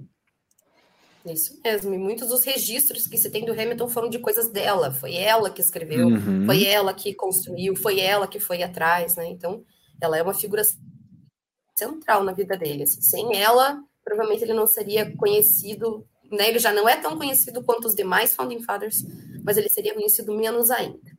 [1.25, 4.91] Isso mesmo, e muitos dos registros que se tem do Hamilton foram de coisas dela.
[4.91, 6.45] Foi ela que escreveu, Uhum.
[6.45, 9.27] foi ela que construiu, foi ela que foi atrás, né?
[9.27, 9.63] Então,
[9.99, 10.61] ela é uma figura
[11.75, 12.83] central na vida dele.
[12.83, 13.01] assim.
[13.01, 16.49] Sem ela, provavelmente ele não seria conhecido, né?
[16.49, 19.03] Ele já não é tão conhecido quanto os demais Founding Fathers,
[19.45, 21.15] mas ele seria conhecido menos ainda.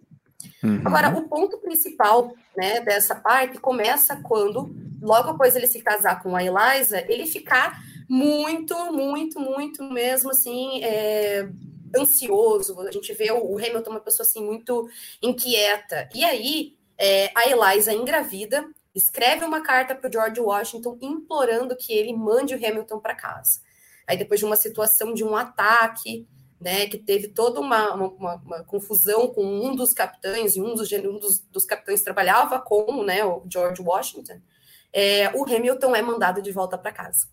[0.62, 0.82] Uhum.
[0.84, 6.34] Agora, o ponto principal né, dessa parte começa quando, logo após ele se casar com
[6.34, 11.48] a Eliza, ele ficar muito, muito, muito mesmo assim, é,
[11.96, 12.80] ansioso.
[12.80, 14.88] A gente vê o Hamilton uma pessoa assim muito
[15.22, 16.08] inquieta.
[16.14, 21.92] E aí, é, a Eliza engravida, escreve uma carta para o George Washington implorando que
[21.92, 23.60] ele mande o Hamilton para casa.
[24.06, 26.26] Aí, depois de uma situação de um ataque,
[26.60, 30.90] né, que teve toda uma, uma, uma, confusão com um dos capitães, e um dos,
[30.92, 34.40] um dos, dos capitães trabalhava com né, o George Washington,
[34.92, 37.28] é, o Hamilton é mandado de volta para casa.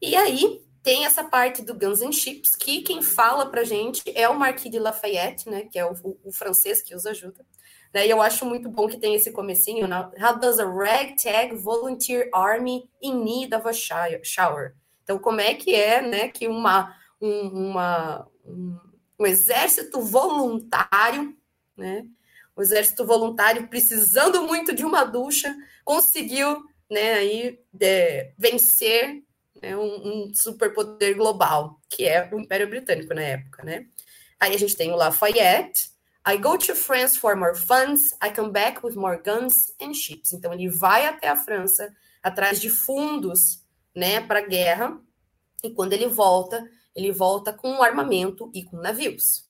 [0.00, 4.28] E aí tem essa parte do Guns and Chips, que quem fala pra gente é
[4.28, 7.44] o Marquis de Lafayette, né, que é o, o, o francês que os ajuda.
[7.94, 10.10] Né, e eu acho muito bom que tem esse comecinho, né?
[10.20, 14.74] How does a ragtag volunteer army in need of a shower?
[15.04, 18.78] Então, como é que é, né, que uma, um, uma, um,
[19.18, 21.36] um exército voluntário,
[21.76, 22.06] né,
[22.56, 25.54] o exército voluntário precisando muito de uma ducha,
[25.84, 29.22] conseguiu, né, aí, de, vencer
[29.60, 33.86] né, um, um superpoder global, que é o Império Britânico na época, né?
[34.38, 35.90] Aí a gente tem o Lafayette,
[36.26, 40.32] I go to France for more funds, I come back with more guns and ships.
[40.32, 43.62] Então ele vai até a França atrás de fundos,
[43.94, 44.98] né, para guerra,
[45.62, 46.62] e quando ele volta,
[46.94, 49.44] ele volta com armamento e com navios.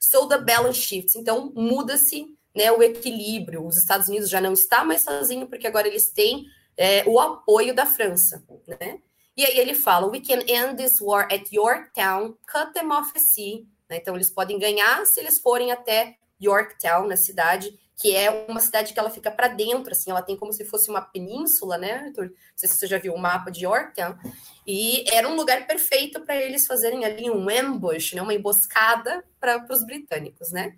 [0.00, 3.66] So the balance shifts, então muda-se, né, o equilíbrio.
[3.66, 7.74] Os Estados Unidos já não está mais sozinho porque agora eles têm é, o apoio
[7.74, 9.00] da França, né?
[9.36, 13.22] E aí ele fala: We can end this war at Yorktown, cut them off at
[13.22, 13.64] sea.
[13.88, 13.98] Né?
[13.98, 18.94] Então eles podem ganhar se eles forem até Yorktown, na cidade, que é uma cidade
[18.94, 22.26] que ela fica para dentro, assim, ela tem como se fosse uma península, né, Arthur?
[22.26, 24.16] Não sei se você já viu o mapa de Yorktown.
[24.64, 29.66] E era um lugar perfeito para eles fazerem ali um ambush, né, uma emboscada para
[29.68, 30.76] os britânicos, né?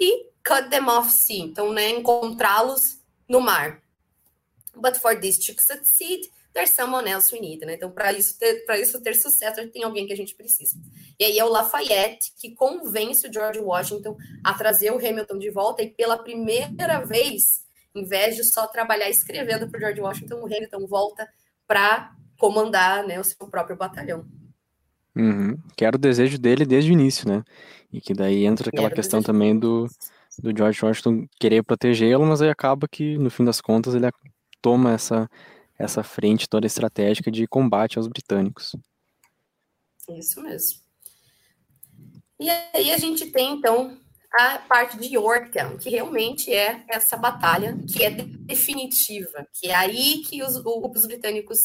[0.00, 3.82] E cut them off sea, então, né, encontrá-los no mar.
[4.74, 6.22] But for this to succeed,
[6.54, 7.74] else we need, né?
[7.74, 10.78] Então, para isso, ter, isso ter sucesso, tem alguém que a gente precisa.
[11.18, 15.50] E aí é o Lafayette que convence o George Washington a trazer o Hamilton de
[15.50, 20.36] volta, e pela primeira vez, em vez de só trabalhar escrevendo para o George Washington,
[20.36, 21.28] o Hamilton volta
[21.66, 24.26] para comandar né, o seu próprio batalhão.
[25.14, 25.56] Uhum.
[25.76, 27.42] Que era o desejo dele desde o início, né?
[27.92, 29.86] E que daí entra aquela questão também do,
[30.38, 34.08] do George Washington querer protegê-lo, mas aí acaba que, no fim das contas, ele
[34.60, 35.28] toma essa
[35.82, 38.76] essa frente toda estratégica de combate aos britânicos.
[40.08, 40.80] Isso mesmo.
[42.38, 43.98] E aí a gente tem, então,
[44.32, 50.22] a parte de Yorktown, que realmente é essa batalha que é definitiva, que é aí
[50.22, 51.58] que os, os britânicos,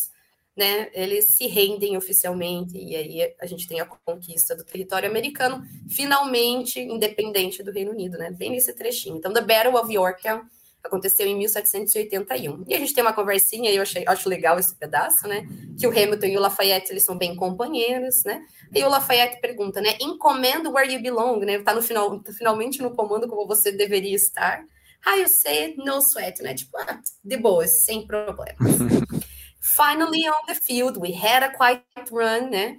[0.55, 5.63] né, eles se rendem oficialmente, e aí a gente tem a conquista do território americano,
[5.89, 9.17] finalmente independente do Reino Unido, né, bem nesse trechinho.
[9.17, 10.41] Então, The Battle of Yorktown
[10.83, 12.63] aconteceu em 1781.
[12.67, 15.47] E a gente tem uma conversinha, e eu achei, acho legal esse pedaço, né?
[15.79, 18.41] Que o Hamilton e o Lafayette, eles são bem companheiros, né?
[18.73, 19.97] E o Lafayette pergunta, né?
[19.99, 21.59] In command where you belong, né?
[21.59, 24.63] Tá no final, finalmente no comando como você deveria estar.
[25.05, 25.77] You say it?
[25.77, 26.53] No sweat, né?
[26.53, 28.57] Tipo, ah, de boas, sem problemas.
[29.75, 32.77] Finally on the field, we had a quiet run, né?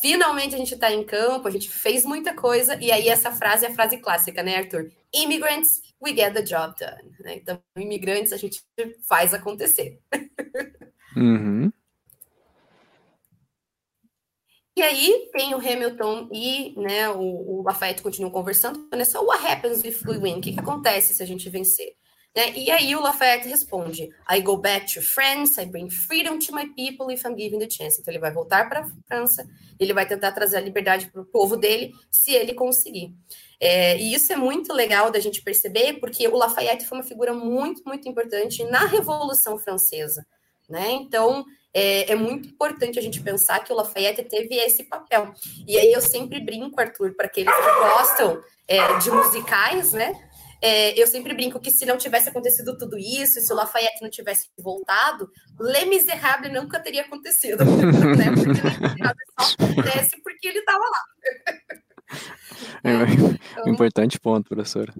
[0.00, 3.64] Finalmente a gente está em campo, a gente fez muita coisa, e aí essa frase
[3.64, 4.90] é a frase clássica, né, Arthur?
[5.14, 7.12] Immigrants, we get the job done.
[7.20, 7.36] Né?
[7.36, 8.62] Então, imigrantes, a gente
[9.08, 10.00] faz acontecer.
[11.16, 11.72] Uhum.
[14.76, 18.86] E aí tem o Hamilton e né, o, o Lafayette continuam conversando.
[18.92, 20.38] Né, so what happens if we win?
[20.38, 21.96] O que, que acontece se a gente vencer?
[22.36, 22.52] Né?
[22.54, 26.66] E aí o Lafayette responde: I go back to France, I bring freedom to my
[26.66, 27.98] people if I'm given the chance.
[27.98, 29.48] Então ele vai voltar para a França,
[29.80, 33.14] ele vai tentar trazer a liberdade para o povo dele, se ele conseguir.
[33.58, 37.32] É, e isso é muito legal da gente perceber, porque o Lafayette foi uma figura
[37.32, 40.26] muito, muito importante na Revolução Francesa.
[40.68, 40.90] Né?
[40.90, 45.32] Então, é, é, muito importante a gente pensar que o Lafayette teve esse papel.
[45.66, 50.25] E aí eu sempre brinco, Arthur, para aqueles que gostam é, de musicais, né?
[50.62, 54.10] É, eu sempre brinco que se não tivesse acontecido tudo isso, se o Lafayette não
[54.10, 57.64] tivesse voltado, Le Miserable nunca teria acontecido.
[58.16, 58.32] né?
[58.34, 58.60] Porque
[59.38, 61.02] só acontece porque ele estava lá.
[62.84, 64.94] É, então, importante ponto, professora.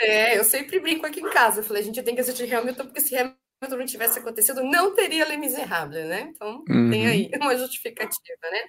[0.00, 1.60] É, eu sempre brinco aqui em casa.
[1.60, 4.94] Eu falei, a gente tem que assistir Hamilton, porque se Hamilton não tivesse acontecido, não
[4.94, 6.32] teria Le Miserable, né?
[6.34, 6.90] Então, uhum.
[6.90, 8.60] tem aí uma justificativa, né?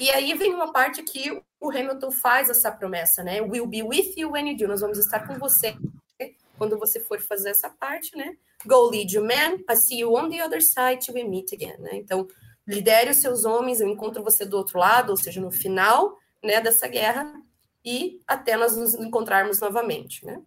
[0.00, 3.40] E aí vem uma parte que o Hamilton faz essa promessa, né?
[3.40, 4.68] We'll be with you when you do.
[4.68, 5.76] Nós vamos estar com você
[6.58, 8.36] quando você for fazer essa parte, né?
[8.66, 11.90] Go lead your men, I see you on the other side we meet again, né?
[11.94, 12.26] Então,
[12.66, 16.60] lidere os seus homens, eu encontro você do outro lado, ou seja, no final, né,
[16.60, 17.32] dessa guerra
[17.84, 20.42] e até nós nos encontrarmos novamente, né?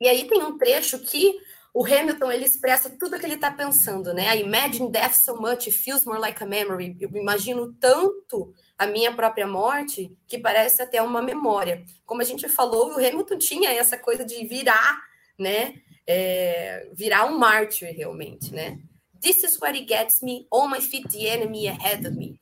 [0.00, 1.38] E aí tem um trecho que
[1.74, 4.36] o Hamilton ele expressa tudo o que ele está pensando, né?
[4.36, 6.96] I imagine death so much, it feels more like a memory.
[7.00, 11.82] Eu imagino tanto a minha própria morte que parece até uma memória.
[12.04, 15.00] Como a gente falou, o Hamilton tinha essa coisa de virar,
[15.38, 15.74] né?
[16.06, 18.78] É, virar um mártir realmente, né?
[19.20, 22.38] This is where it gets me, all my feet the enemy ahead of me.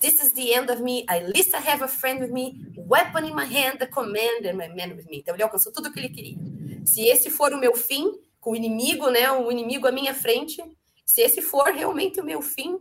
[0.00, 3.24] This is the end of me, at least I have a friend with me, weapon
[3.24, 5.18] in my hand, the command and my man with me.
[5.18, 6.36] Então ele alcançou tudo o que ele queria.
[6.84, 8.12] Se esse for o meu fim,
[8.44, 9.32] com o inimigo, né?
[9.32, 10.62] O inimigo à minha frente.
[11.06, 12.78] Se esse for realmente o meu fim,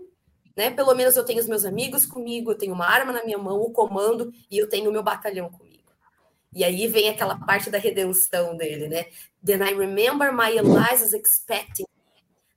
[0.58, 0.70] né?
[0.70, 3.62] Pelo menos eu tenho os meus amigos comigo, eu tenho uma arma na minha mão,
[3.62, 5.90] o comando e eu tenho o meu batalhão comigo.
[6.54, 9.06] E aí vem aquela parte da redenção dele, né?
[9.44, 11.86] Then I remember my Eliza's expecting.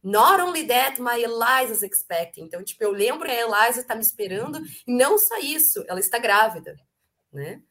[0.02, 2.42] Not only that, my Eliza's expecting.
[2.42, 6.18] Então, tipo, eu lembro a Eliza está me esperando, e não só isso, ela está
[6.18, 6.76] grávida,
[7.32, 7.62] né?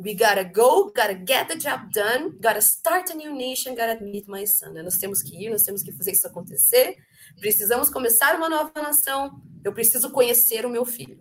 [0.00, 4.28] We gotta go, gotta get the job done, gotta start a new nation, gotta meet
[4.28, 4.72] my son.
[4.74, 6.96] Nós temos que ir, nós temos que fazer isso acontecer.
[7.40, 9.42] Precisamos começar uma nova nação.
[9.64, 11.20] Eu preciso conhecer o meu filho.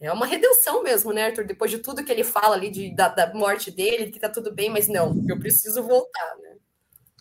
[0.00, 1.46] É uma redenção mesmo, né, Arthur?
[1.46, 4.54] Depois de tudo que ele fala ali de, da, da morte dele, que tá tudo
[4.54, 6.56] bem, mas não, eu preciso voltar, né?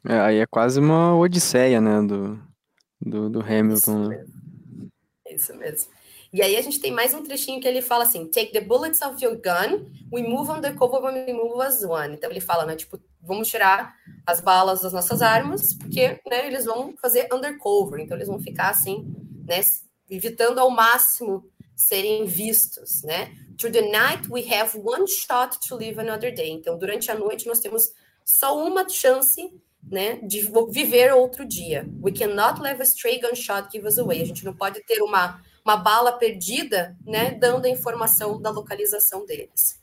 [0.05, 2.39] É, aí é quase uma odisseia, né, do,
[3.01, 3.75] do, do Hamilton.
[3.75, 4.17] Isso né?
[4.17, 4.33] mesmo.
[5.25, 5.91] É isso mesmo.
[6.33, 9.03] E aí a gente tem mais um trechinho que ele fala assim: Take the bullets
[9.03, 12.15] of your gun, we move on the cover when we move as one.
[12.15, 12.75] Então ele fala, né?
[12.75, 18.17] Tipo, vamos tirar as balas das nossas armas, porque né, eles vão fazer undercover, então
[18.17, 19.05] eles vão ficar assim,
[19.47, 19.61] né?
[20.09, 23.31] Evitando ao máximo serem vistos, né?
[23.59, 26.49] Through the night we have one shot to live another day.
[26.49, 27.91] Então durante a noite nós temos
[28.25, 31.87] só uma chance né, de viver outro dia.
[32.01, 34.21] We cannot let a stray gunshot give us away.
[34.21, 39.25] A gente não pode ter uma uma bala perdida, né, dando a informação da localização
[39.25, 39.81] deles.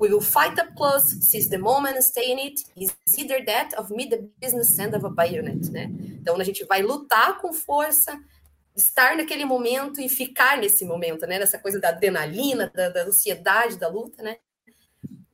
[0.00, 2.64] We will fight up close, seize the moment and stay in it.
[2.76, 5.90] Is either that of me the business end of a bayonet, né?
[6.20, 8.18] Então a gente vai lutar com força,
[8.74, 11.38] estar naquele momento e ficar nesse momento, né?
[11.38, 14.38] Nessa coisa da adrenalina, da, da ansiedade da luta, né?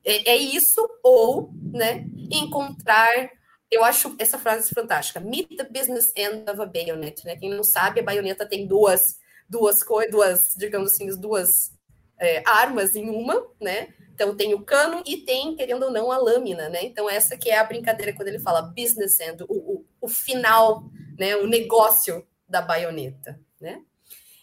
[0.05, 2.05] É, é, isso ou, né?
[2.31, 3.31] Encontrar
[3.71, 5.21] eu acho essa frase fantástica.
[5.21, 7.37] Meet the business end of a bayonet, né?
[7.37, 11.73] Quem não sabe, a baioneta tem duas duas coisas, duas, digamos assim, duas
[12.19, 13.89] é, armas em uma, né?
[14.13, 16.85] Então tem o cano e tem, querendo ou não, a lâmina, né?
[16.85, 20.85] Então essa que é a brincadeira quando ele fala business end, o, o, o final,
[21.17, 21.37] né?
[21.37, 23.81] O negócio da baioneta, né?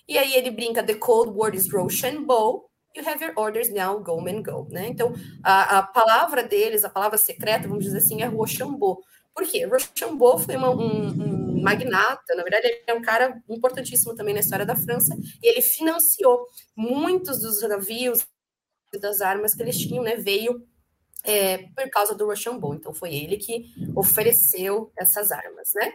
[0.08, 4.18] E aí ele brinca, the code word is Rochambeau, you have your orders now, go
[4.28, 4.88] and go, né?
[4.88, 5.14] Então
[5.44, 9.02] a, a palavra deles, a palavra secreta, vamos dizer assim, é Rochambeau.
[9.36, 9.66] Por quê?
[9.66, 14.40] Rochambeau foi uma, um, um, magnata, na verdade, ele é um cara importantíssimo também na
[14.40, 18.26] história da França, e ele financiou muitos dos navios
[18.94, 20.16] e das armas que eles tinham, né?
[20.16, 20.66] Veio
[21.24, 22.76] é, por causa do Rochambeau.
[22.76, 25.94] Então, foi ele que ofereceu essas armas, né?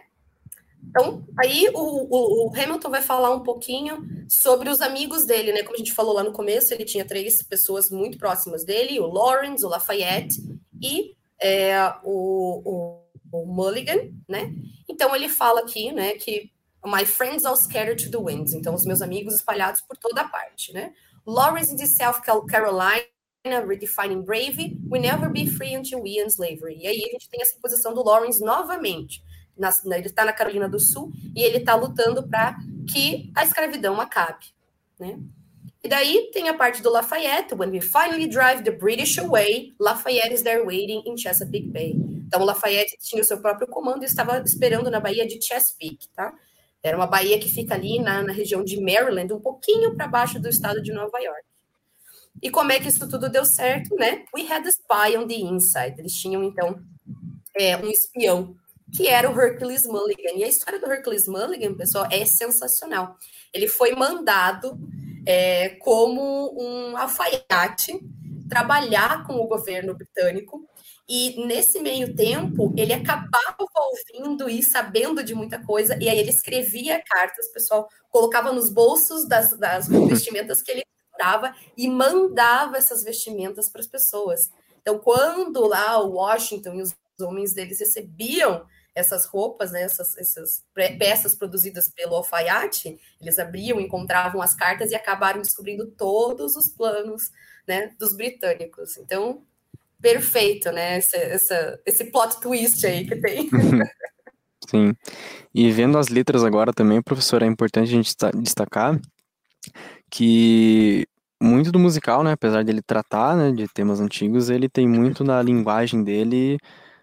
[0.83, 5.63] Então, aí o, o, o, Hamilton vai falar um pouquinho sobre os amigos dele, né?
[5.63, 9.05] Como a gente falou lá no começo, ele tinha três pessoas muito próximas dele: o
[9.05, 10.41] Lawrence, o Lafayette
[10.81, 13.00] e é, o, o
[13.31, 14.53] o Mulligan, né?
[14.89, 16.51] Então ele fala aqui, né, que
[16.85, 20.73] my friends all scattered to the winds, então os meus amigos espalhados por toda parte,
[20.73, 20.93] né?
[21.25, 23.05] Lawrence in South Carolina,
[23.67, 26.77] redefining brave, we never be free until we end slavery.
[26.79, 29.23] E aí a gente tem essa posição do Lawrence novamente.
[29.57, 32.57] Na, ele está na Carolina do Sul e ele está lutando para
[32.91, 34.45] que a escravidão acabe,
[34.99, 35.19] né?
[35.83, 37.55] E daí tem a parte do Lafayette.
[37.55, 41.95] When we finally drive the British away, Lafayette is there waiting in Chesapeake Bay.
[42.31, 46.33] Então, Lafayette tinha o seu próprio comando e estava esperando na Baía de Chesapeake, tá?
[46.81, 50.39] Era uma baía que fica ali na, na região de Maryland, um pouquinho para baixo
[50.39, 51.43] do estado de Nova York.
[52.41, 54.23] E como é que isso tudo deu certo, né?
[54.33, 55.99] We had a spy on the inside.
[55.99, 56.81] Eles tinham, então,
[57.59, 58.55] é, um espião,
[58.95, 60.37] que era o Hercules Mulligan.
[60.37, 63.17] E a história do Hercules Mulligan, pessoal, é sensacional.
[63.53, 64.79] Ele foi mandado
[65.27, 67.99] é, como um alfaiate
[68.49, 70.60] trabalhar com o governo britânico
[71.13, 76.29] e nesse meio tempo, ele acabava ouvindo e sabendo de muita coisa, e aí ele
[76.29, 83.03] escrevia cartas, pessoal, colocava nos bolsos das, das vestimentas que ele comprava e mandava essas
[83.03, 84.49] vestimentas para as pessoas.
[84.81, 90.63] Então, quando lá o Washington e os homens deles recebiam essas roupas, né, essas, essas
[90.97, 97.31] peças produzidas pelo alfaiate, eles abriam, encontravam as cartas e acabaram descobrindo todos os planos
[97.67, 98.95] né, dos britânicos.
[98.95, 99.45] Então,
[100.01, 100.97] perfeito, né?
[100.97, 103.49] Esse, essa, esse plot twist aí que tem.
[104.69, 104.93] Sim.
[105.53, 108.99] E vendo as letras agora também, professor, é importante a gente destacar
[110.09, 111.05] que
[111.41, 115.41] muito do musical, né, apesar dele tratar né, de temas antigos, ele tem muito da
[115.41, 116.57] linguagem dele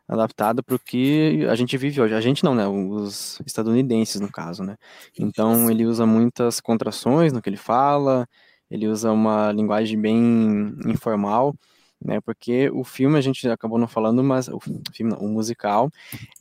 [0.07, 2.14] adaptada para o que a gente vive hoje.
[2.14, 2.66] A gente não, né?
[2.66, 4.76] Os estadunidenses, no caso, né?
[5.18, 8.26] Então ele usa muitas contrações no que ele fala,
[8.70, 11.55] ele usa uma linguagem bem informal
[12.03, 12.20] né?
[12.20, 14.59] Porque o filme a gente acabou não falando, mas o
[14.92, 15.90] filme, não, o musical,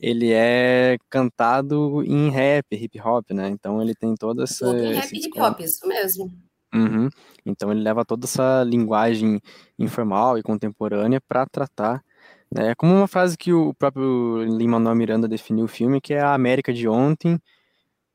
[0.00, 3.48] ele é cantado em rap, hip hop, né?
[3.48, 6.32] Então ele tem toda essa em rap e hip hop, isso mesmo.
[6.74, 7.08] Uhum.
[7.46, 9.40] Então ele leva toda essa linguagem
[9.78, 12.02] informal e contemporânea para tratar
[12.50, 12.70] né?
[12.70, 16.34] É como uma frase que o próprio Lin-Manuel Miranda definiu o filme, que é a
[16.34, 17.40] América de ontem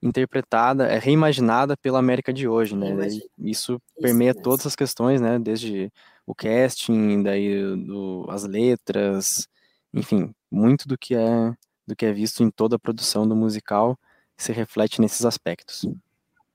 [0.01, 2.89] interpretada, é reimaginada pela América de hoje, né?
[3.39, 5.39] Isso permeia Isso todas as questões, né?
[5.39, 5.89] Desde
[6.26, 9.47] o casting, daí do, as letras,
[9.93, 11.53] enfim, muito do que é
[11.86, 13.99] do que é visto em toda a produção do musical
[14.38, 15.86] se reflete nesses aspectos.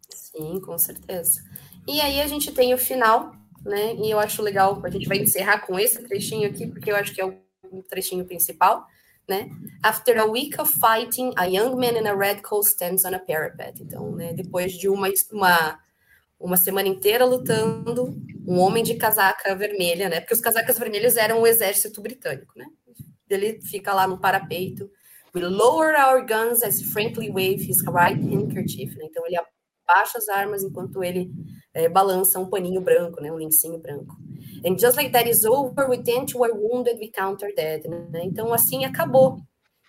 [0.09, 1.43] Sim, com certeza.
[1.87, 3.33] E aí a gente tem o final,
[3.65, 3.95] né?
[3.95, 7.15] E eu acho legal, a gente vai encerrar com esse trechinho aqui, porque eu acho
[7.15, 8.87] que é o trechinho principal,
[9.29, 9.51] né?
[9.83, 13.19] After a week of fighting, a young man in a red coat stands on a
[13.19, 13.83] parapet.
[13.83, 15.79] Então, né, depois de uma, uma
[16.39, 18.17] uma semana inteira lutando,
[18.47, 20.21] um homem de casaca vermelha, né?
[20.21, 22.67] Porque os casacas vermelhos eram o exército britânico, né?
[23.29, 24.91] Ele fica lá no parapeito.
[25.35, 28.97] We lower our guns as frankly wave his right handkerchief.
[28.97, 29.07] Né?
[29.11, 31.31] Então ele abaixa as armas enquanto ele
[31.75, 33.31] é, balança um paninho branco, né?
[33.31, 34.17] Um lencinho branco.
[34.65, 37.85] And just like that is over, we tend to our wounded, we counter dead.
[37.87, 38.23] Né?
[38.25, 39.39] Então assim acabou.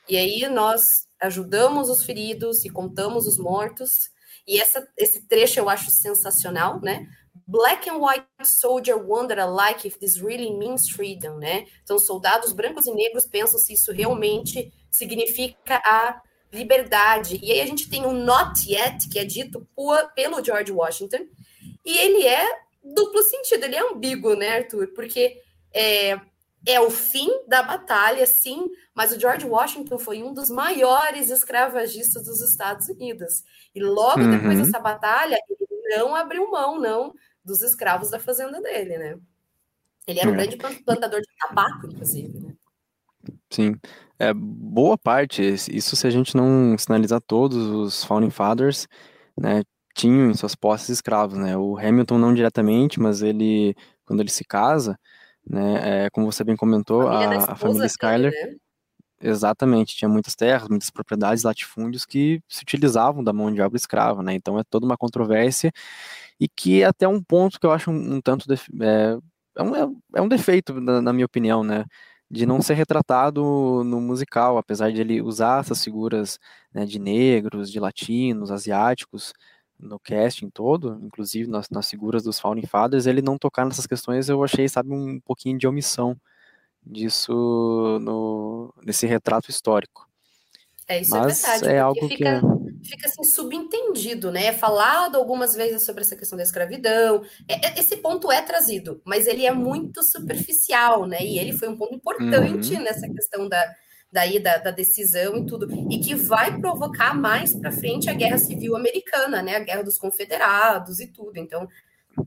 [0.10, 0.82] E aí nós
[1.22, 4.10] ajudamos os feridos e contamos os mortos
[4.50, 7.08] e essa, esse trecho eu acho sensacional, né?
[7.46, 11.68] Black and white soldier wonder alike if this really means freedom, né?
[11.84, 16.20] Então, soldados brancos e negros pensam se isso realmente significa a
[16.52, 17.40] liberdade.
[17.44, 21.28] E aí a gente tem o not yet, que é dito por, pelo George Washington,
[21.86, 22.44] e ele é
[22.84, 24.88] duplo sentido, ele é ambíguo, né, Arthur?
[24.96, 25.40] Porque
[25.72, 26.20] é,
[26.66, 32.26] é o fim da batalha, sim, mas o George Washington foi um dos maiores escravagistas
[32.26, 33.44] dos Estados Unidos.
[33.74, 34.32] E logo uhum.
[34.32, 39.18] depois dessa batalha, ele não abriu mão, não, dos escravos da fazenda dele, né?
[40.06, 40.38] Ele era um é.
[40.38, 42.54] grande plantador de tabaco, inclusive, né?
[43.50, 43.76] Sim.
[44.18, 48.88] É, boa parte, isso se a gente não sinalizar todos os Founding Fathers,
[49.38, 49.64] né,
[49.96, 51.58] tinham em suas posses escravos, né?
[51.58, 55.00] O Hamilton não diretamente, mas ele, quando ele se casa,
[55.50, 56.06] né?
[56.06, 58.56] É, como você bem comentou, a família, a, a família Schuyler, né?
[59.22, 64.24] exatamente, tinha muitas terras, muitas propriedades, latifúndios que se utilizavam da mão de obra escrava,
[64.24, 64.34] né?
[64.34, 65.72] Então é toda uma controvérsia
[66.40, 69.18] e que é até um ponto que eu acho um, um tanto de, é,
[69.58, 71.86] é, um, é, é um defeito na, na minha opinião, né?
[72.32, 76.38] de não ser retratado no musical, apesar de ele usar essas figuras
[76.74, 79.34] né, de negros, de latinos, asiáticos,
[79.80, 84.28] no casting todo, inclusive nas, nas figuras dos Founding Fathers, ele não tocar nessas questões,
[84.28, 86.20] eu achei, sabe, um pouquinho de omissão
[86.86, 90.08] disso no, nesse retrato histórico.
[90.88, 91.74] É, isso é Mas é verdade.
[91.74, 92.42] É algo fica, que é...
[92.84, 94.48] fica assim subentendido, né?
[94.48, 97.24] É falado algumas vezes sobre essa questão da escravidão.
[97.48, 101.22] É, é, esse ponto é trazido, mas ele é muito superficial, né?
[101.22, 102.82] E ele foi um ponto importante uhum.
[102.82, 103.64] nessa questão da,
[104.12, 108.38] daí da, da, decisão e tudo, e que vai provocar mais para frente a guerra
[108.38, 111.38] civil americana, né, a guerra dos confederados e tudo.
[111.38, 111.68] Então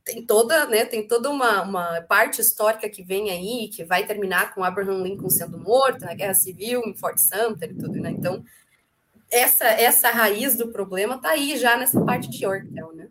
[0.05, 4.55] tem toda, né, tem toda uma, uma parte histórica que vem aí, que vai terminar
[4.55, 8.11] com Abraham Lincoln sendo morto na guerra civil em Fort Sumter e tudo, né?
[8.11, 8.45] Então
[9.31, 13.09] essa essa raiz do problema tá aí já nessa parte de Yorktown, né?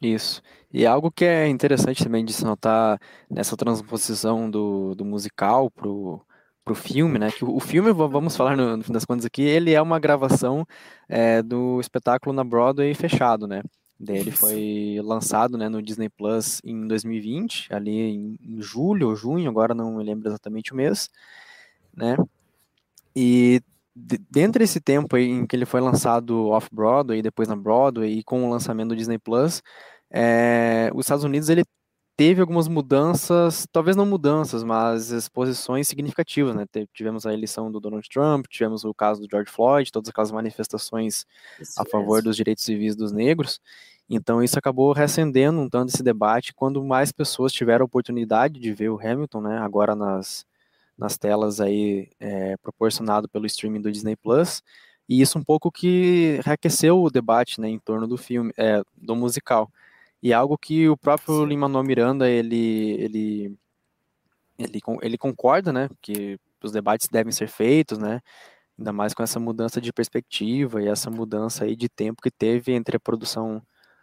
[0.00, 0.42] Isso.
[0.72, 6.20] E algo que é interessante também de se notar nessa transposição do, do musical pro
[6.66, 7.30] pro filme, né?
[7.30, 10.00] Que o, o filme, vamos falar no, no fim das contas aqui, ele é uma
[10.00, 10.66] gravação
[11.08, 13.62] é, do espetáculo na Broadway fechado, né?
[14.06, 19.48] Ele foi lançado, né, no Disney Plus em 2020, ali em, em julho ou junho,
[19.48, 21.08] agora não me lembro exatamente o mês,
[21.96, 22.16] né?
[23.14, 23.62] E
[23.94, 28.24] de- dentro desse tempo aí em que ele foi lançado off-Broadway, depois na Broadway e
[28.24, 29.62] com o lançamento do Disney Plus,
[30.10, 31.64] é, os Estados Unidos ele
[32.16, 36.64] teve algumas mudanças, talvez não mudanças, mas exposições significativas, né?
[36.92, 41.26] Tivemos a eleição do Donald Trump, tivemos o caso do George Floyd, todas aquelas manifestações
[41.60, 43.60] Isso a favor dos direitos civis dos negros.
[44.08, 48.72] Então isso acabou reacendendo um tanto esse debate quando mais pessoas tiveram a oportunidade de
[48.72, 49.58] ver o Hamilton, né?
[49.58, 50.46] Agora nas,
[50.96, 54.62] nas telas aí é, proporcionado pelo streaming do Disney Plus.
[55.08, 59.14] E isso um pouco que reaqueceu o debate, né, em torno do filme, é, do
[59.14, 59.70] musical.
[60.26, 61.44] E algo que o próprio.
[61.44, 63.56] Lin-Manuel Miranda, ele, ele,
[64.58, 68.20] ele, ele concorda, né, que os debates devem ser feitos, né,
[68.76, 72.72] ainda mais com essa mudança de perspectiva e essa mudança aí de tempo que teve
[72.72, 73.62] entre a produção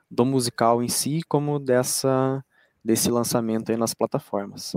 [0.09, 2.41] do musical em si, como dessa
[2.81, 4.73] desse lançamento aí nas plataformas.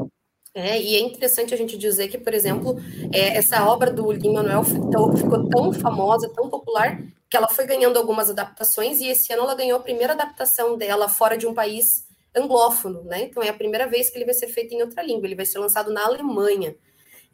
[0.59, 2.77] É, e é interessante a gente dizer que, por exemplo,
[3.13, 6.99] é, essa obra do Lin-Manuel ficou, ficou tão famosa, tão popular,
[7.29, 11.11] que ela foi ganhando algumas adaptações, e esse ano ela ganhou a primeira adaptação dela
[11.11, 13.25] fora de um país anglófono, né?
[13.25, 15.45] Então é a primeira vez que ele vai ser feito em outra língua, ele vai
[15.45, 16.75] ser lançado na Alemanha.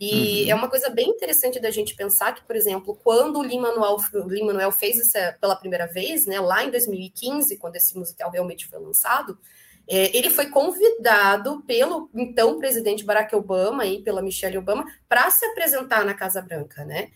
[0.01, 0.51] E Uhum.
[0.51, 4.71] é uma coisa bem interessante da gente pensar que, por exemplo, quando o Lin-Manuel Lin
[4.73, 9.39] fez isso pela primeira vez, né, lá em 2015, quando esse musical realmente foi lançado,
[9.89, 15.45] é, ele foi convidado pelo então presidente Barack Obama e pela Michelle Obama para se
[15.47, 17.11] apresentar na Casa Branca, né?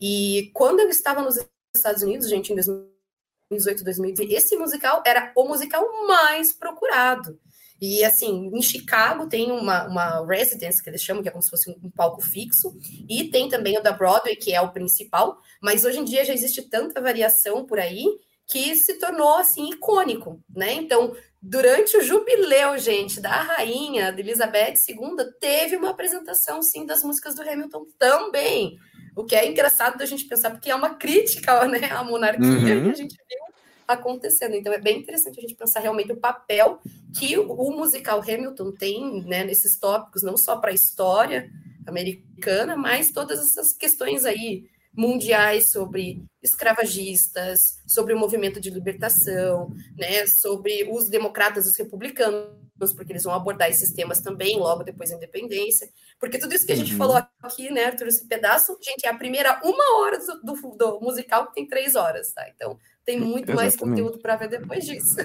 [0.00, 1.38] E quando ele estava nos
[1.74, 7.38] Estados Unidos, gente, em 2018, 2019, esse musical era o musical mais procurado.
[7.80, 11.50] E assim, em Chicago tem uma, uma residence que eles chamam, que é como se
[11.50, 12.72] fosse um palco fixo,
[13.08, 16.32] e tem também o da Broadway, que é o principal, mas hoje em dia já
[16.32, 18.04] existe tanta variação por aí
[18.46, 20.74] que se tornou assim icônico, né?
[20.74, 21.12] Então,
[21.42, 27.34] durante o jubileu, gente, da rainha de Elizabeth II, teve uma apresentação sim das músicas
[27.34, 28.78] do Hamilton também.
[29.16, 32.84] O que é engraçado da gente pensar, porque é uma crítica né, à monarquia Uhum.
[32.84, 33.42] que a gente viu
[33.88, 34.54] acontecendo.
[34.54, 36.80] Então é bem interessante a gente pensar realmente o papel
[37.18, 41.50] que o, o musical Hamilton tem né, nesses tópicos, não só para a história
[41.86, 44.64] americana, mas todas essas questões aí
[44.94, 52.92] mundiais sobre escravagistas, sobre o movimento de libertação, né, sobre os democratas e os republicanos,
[52.94, 55.88] porque eles vão abordar esses temas também logo depois da independência.
[56.18, 56.98] Porque tudo isso que a gente Uhum.
[56.98, 61.00] falou aqui, né, Arthur, esse pedaço, gente, é a primeira uma hora do, do, do
[61.00, 62.46] musical que tem três horas, tá?
[62.54, 63.78] Então tem muito mais Exatamente.
[63.78, 65.16] conteúdo para ver depois disso.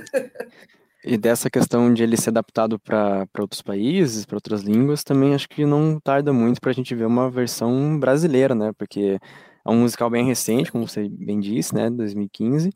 [1.03, 5.47] E dessa questão de ele ser adaptado para outros países, para outras línguas, também acho
[5.47, 8.71] que não tarda muito para a gente ver uma versão brasileira, né?
[8.77, 9.19] Porque
[9.67, 11.89] é um musical bem recente, como você bem disse, né?
[11.89, 12.71] 2015,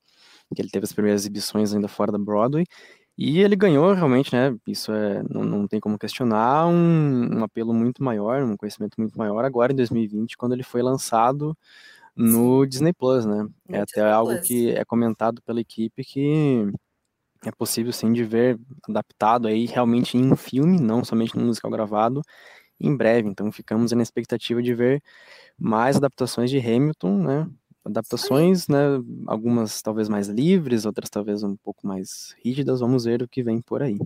[0.55, 2.65] que ele teve as primeiras exibições ainda fora da Broadway.
[3.17, 4.55] E ele ganhou realmente, né?
[4.67, 9.17] Isso é, não, não tem como questionar, um, um apelo muito maior, um conhecimento muito
[9.17, 11.55] maior agora em 2020, quando ele foi lançado
[12.15, 13.47] no Disney Plus, né?
[13.67, 14.39] No É até Disney algo Plus.
[14.39, 16.65] que é comentado pela equipe que
[17.45, 21.71] é possível sim de ver adaptado aí realmente em um filme, não somente num musical
[21.71, 22.21] gravado,
[22.82, 23.29] em breve.
[23.29, 25.01] Então ficamos na expectativa de ver
[25.57, 27.47] mais adaptações de Hamilton, né?
[27.84, 28.79] Adaptações, né?
[29.27, 32.79] Algumas talvez mais livres, outras talvez um pouco mais rígidas.
[32.79, 33.97] Vamos ver o que vem por aí.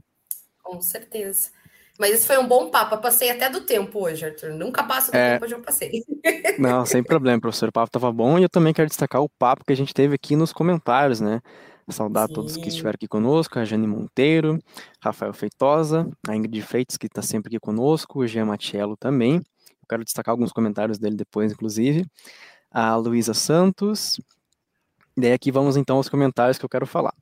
[0.64, 1.50] Com certeza.
[1.98, 2.96] Mas esse foi um bom papo.
[2.96, 4.52] Eu passei até do tempo hoje, Arthur.
[4.54, 5.34] Nunca passo do É.
[5.34, 6.04] tempo, hoje eu passei.
[6.60, 7.70] Não, sem problema, professor.
[7.70, 10.16] O papo estava bom e eu também quero destacar o papo que a gente teve
[10.16, 11.42] aqui nos comentários, né?
[11.90, 12.70] Saudar todos que Sim.
[12.70, 14.60] estiveram aqui conosco, a Jane Monteiro,
[15.00, 19.36] Rafael Feitosa, a Ingrid Freitas, que está sempre aqui conosco, o Jean Matiello também.
[19.36, 22.06] Eu quero destacar alguns comentários dele depois, inclusive.
[22.72, 24.20] A Luísa Santos.
[25.16, 27.14] E daí aqui vamos então aos comentários que eu quero falar.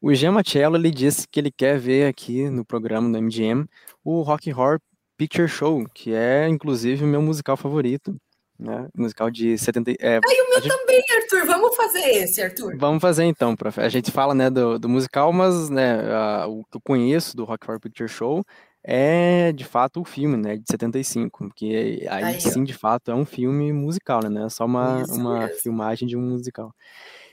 [0.00, 3.66] O Jean Matiello, ele disse que ele quer ver aqui no programa do MGM
[4.02, 4.80] o Rock Horror
[5.18, 8.16] Picture Show, que é inclusive o meu musical favorito,
[8.58, 8.88] né?
[8.94, 9.92] Musical de 70.
[10.00, 11.46] É, Ai, o meu gente- também, Arthur.
[11.46, 12.76] Vamos fazer esse, Arthur.
[12.78, 13.80] Vamos fazer então, prof.
[13.80, 17.44] A gente fala, né, do, do musical, mas, né, a- o que eu conheço do
[17.44, 18.44] Rock Horror Picture Show
[18.84, 23.24] é, de fato, o filme, né, de 75, que aí, sim, de fato, é um
[23.26, 25.56] filme musical, né, é só uma, Isso uma mesmo.
[25.60, 26.72] filmagem de um musical.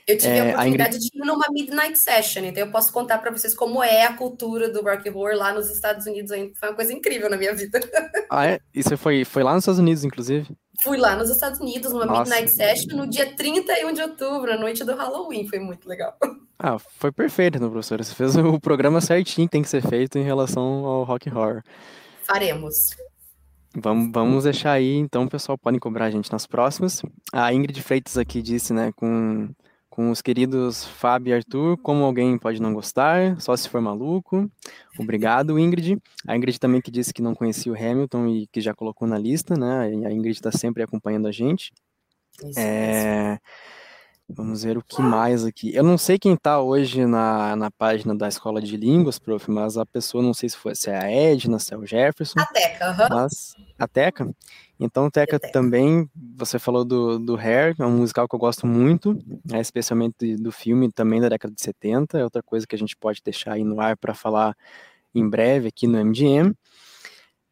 [0.06, 3.18] Eu tive É, a a oportunidade de ir numa Midnight Session, então eu posso contar
[3.18, 6.30] para vocês como é a cultura do rock and roll lá nos Estados Unidos.
[6.30, 7.80] Foi uma coisa incrível na minha vida.
[8.28, 8.58] Ah, é?
[8.74, 10.48] E você foi, foi lá nos Estados Unidos, inclusive?
[10.82, 12.22] Fui lá nos Estados Unidos, numa Nossa.
[12.34, 15.46] Midnight Session, no dia 31 de outubro, na noite do Halloween.
[15.48, 16.16] Foi muito legal.
[16.58, 18.02] Ah, foi perfeito, então, professor.
[18.02, 21.62] Você fez o programa certinho que tem que ser feito em relação ao Rock Horror.
[22.26, 22.74] Faremos.
[23.76, 27.02] Vamos, vamos deixar aí, então, o pessoal podem cobrar a gente nas próximas.
[27.30, 29.50] A Ingrid Freitas aqui disse, né, com,
[29.96, 34.46] com os queridos Fábio e Arthur, como alguém pode não gostar, só se for maluco.
[34.98, 35.96] Obrigado, Ingrid.
[36.28, 39.16] A Ingrid também que disse que não conhecia o Hamilton e que já colocou na
[39.16, 39.86] lista, né?
[40.06, 41.72] A Ingrid está sempre acompanhando a gente.
[42.44, 43.38] Isso, É,
[44.28, 45.72] Vamos ver o que mais aqui.
[45.72, 49.78] Eu não sei quem está hoje na, na página da Escola de Línguas, prof, mas
[49.78, 52.40] a pessoa, não sei se, foi, se é a Edna, se é o Jefferson.
[52.40, 53.08] A Teca, aham.
[53.08, 54.28] Mas a Teca.
[54.80, 55.52] Então, Teca, Teca.
[55.52, 60.36] também, você falou do, do Hair, é um musical que eu gosto muito, né, especialmente
[60.36, 62.18] do filme também da década de 70.
[62.18, 64.56] É outra coisa que a gente pode deixar aí no ar para falar
[65.14, 66.52] em breve aqui no MGM.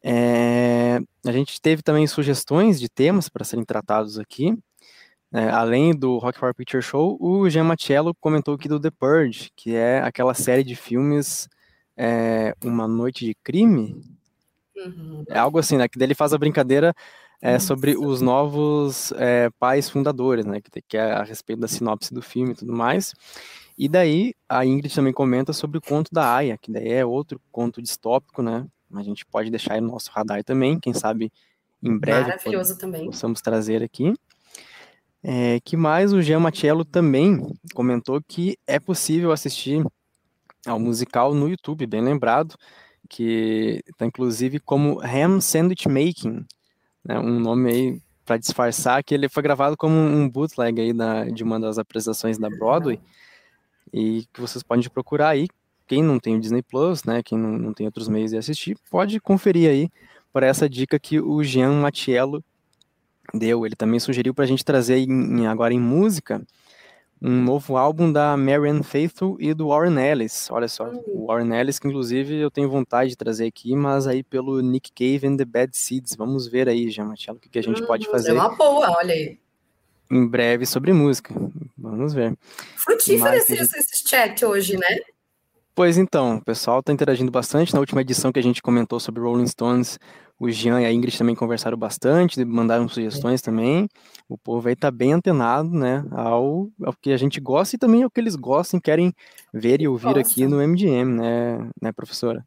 [0.02, 4.54] É, a gente teve também sugestões de temas para serem tratados aqui.
[5.36, 9.50] É, além do Rock Horror Picture Show, o Jean Machello comentou aqui do The Purge,
[9.56, 11.48] que é aquela série de filmes
[11.96, 14.00] é, Uma Noite de Crime,
[14.76, 15.24] Uhum.
[15.28, 15.88] é algo assim, né?
[15.88, 16.94] Que daí ele faz a brincadeira
[17.40, 20.60] é, sobre os novos é, pais fundadores, né?
[20.60, 23.12] Que, que é a respeito da sinopse do filme e tudo mais.
[23.76, 27.40] E daí a Ingrid também comenta sobre o conto da Aya, que daí é outro
[27.50, 28.66] conto distópico, né?
[28.94, 31.32] A gente pode deixar aí no nosso radar também, quem sabe
[31.82, 33.06] em breve Maravilhoso também.
[33.06, 34.14] possamos trazer aqui.
[35.26, 37.40] É, que mais o Jean Machello também
[37.72, 39.82] comentou que é possível assistir
[40.66, 42.54] ao musical no YouTube, bem lembrado,
[43.08, 46.44] que está inclusive como Ham Sandwich Making,
[47.02, 51.24] né, um nome aí para disfarçar que ele foi gravado como um bootleg aí da,
[51.24, 53.00] de uma das apresentações da Broadway
[53.92, 55.48] e que vocês podem procurar aí.
[55.86, 58.76] Quem não tem o Disney Plus, né, quem não, não tem outros meios de assistir,
[58.90, 59.90] pode conferir aí
[60.32, 62.44] para essa dica que o Jean Machello
[63.32, 63.64] deu.
[63.64, 66.42] Ele também sugeriu para a gente trazer em- agora em música
[67.22, 70.48] um novo álbum da Marianne Faithfull e do Warren Ellis.
[70.50, 74.22] Olha só, o Warren Ellis, que inclusive eu tenho vontade de trazer aqui, mas aí
[74.22, 76.16] pelo Nick Cave and the Bad Seeds.
[76.16, 78.90] Vamos ver aí, Machado, o que, que a gente pode Uhum, fazer É uma boa,
[78.98, 79.38] olha aí.
[80.10, 81.34] em breve sobre música.
[81.78, 82.36] Vamos ver.
[82.76, 84.98] Frutífero esse, gente- esse chat hoje, né?
[85.74, 87.72] Pois então, o pessoal está interagindo bastante.
[87.74, 89.98] Na última edição que a gente comentou sobre Rolling Stones,
[90.38, 93.88] o Jean e a Ingrid também conversaram bastante, mandaram sugestões também.
[94.28, 98.02] O povo aí tá bem antenado, né, ao, ao que a gente gosta e também
[98.02, 99.12] ao que eles gostam querem
[99.52, 100.48] ver e ouvir aqui Gostam.
[100.48, 102.44] no MGM, né, né, professora?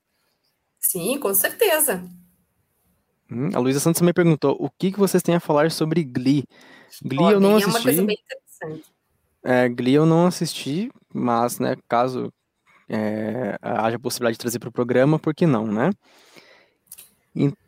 [0.80, 2.04] Sim, com certeza.
[3.32, 6.44] Hum, a Luísa Santos também perguntou o que, que vocês têm a falar sobre Glee.
[7.04, 8.92] Glee eu não bem, É uma coisa assisti, bem interessante.
[9.44, 12.32] é, Glee eu não assisti, mas, né, caso
[12.90, 15.92] é, haja possibilidade de trazer para o programa, por que não, né?
[17.36, 17.67] Então,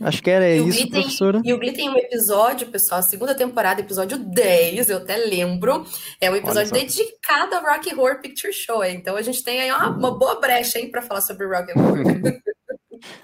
[0.00, 1.40] acho que era E isso, Glee tem- professora.
[1.44, 5.84] E o Glee tem um episódio, pessoal, a segunda temporada, episódio 10, eu até lembro.
[6.20, 6.74] É um episódio só.
[6.74, 8.84] dedicado ao Rocky Horror Picture Show.
[8.84, 11.94] Então a gente tem aí uma, uma boa brecha para falar sobre o Rocky Horror.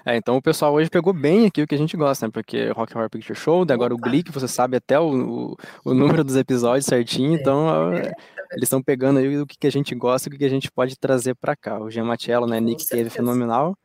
[0.03, 2.31] É, então o pessoal hoje pegou bem aqui o que a gente gosta, né?
[2.33, 3.97] Porque Rock Horror Picture Show, daí agora o.
[3.97, 5.55] Glee, que você sabe até o, o,
[5.85, 7.91] o número dos episódios certinho, então ó,
[8.53, 10.49] eles estão pegando aí o que, que a gente gosta e o que, que a
[10.49, 11.79] gente pode trazer para cá.
[11.79, 12.59] O Jean Machello, né?
[12.59, 13.15] Nick Cave certeza.
[13.17, 13.77] fenomenal.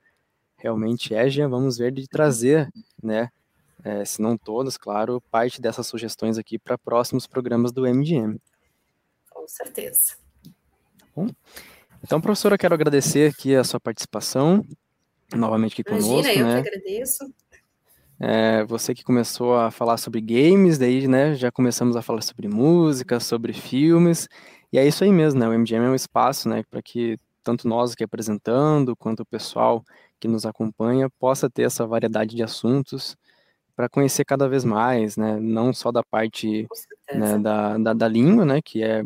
[0.62, 2.70] Realmente é, Jean, vamos ver de trazer,
[3.02, 3.28] né?
[3.84, 8.40] é, se não todas, claro, parte dessas sugestões aqui para próximos programas do MGM.
[9.30, 10.16] Com certeza.
[12.02, 14.64] Então, professora, quero agradecer aqui a sua participação
[15.34, 16.62] novamente aqui Imagina, conosco, eu né?
[16.62, 17.34] que agradeço.
[18.20, 22.46] É, você que começou a falar sobre games, daí, né, já começamos a falar sobre
[22.46, 24.28] música, sobre filmes,
[24.72, 27.66] e é isso aí mesmo, né, o MGM é um espaço, né, para que tanto
[27.66, 29.82] nós aqui apresentando, quanto o pessoal
[30.22, 33.16] que nos acompanha, possa ter essa variedade de assuntos
[33.74, 36.68] para conhecer cada vez mais, né, não só da parte
[37.12, 39.02] né, da, da, da língua, né, que é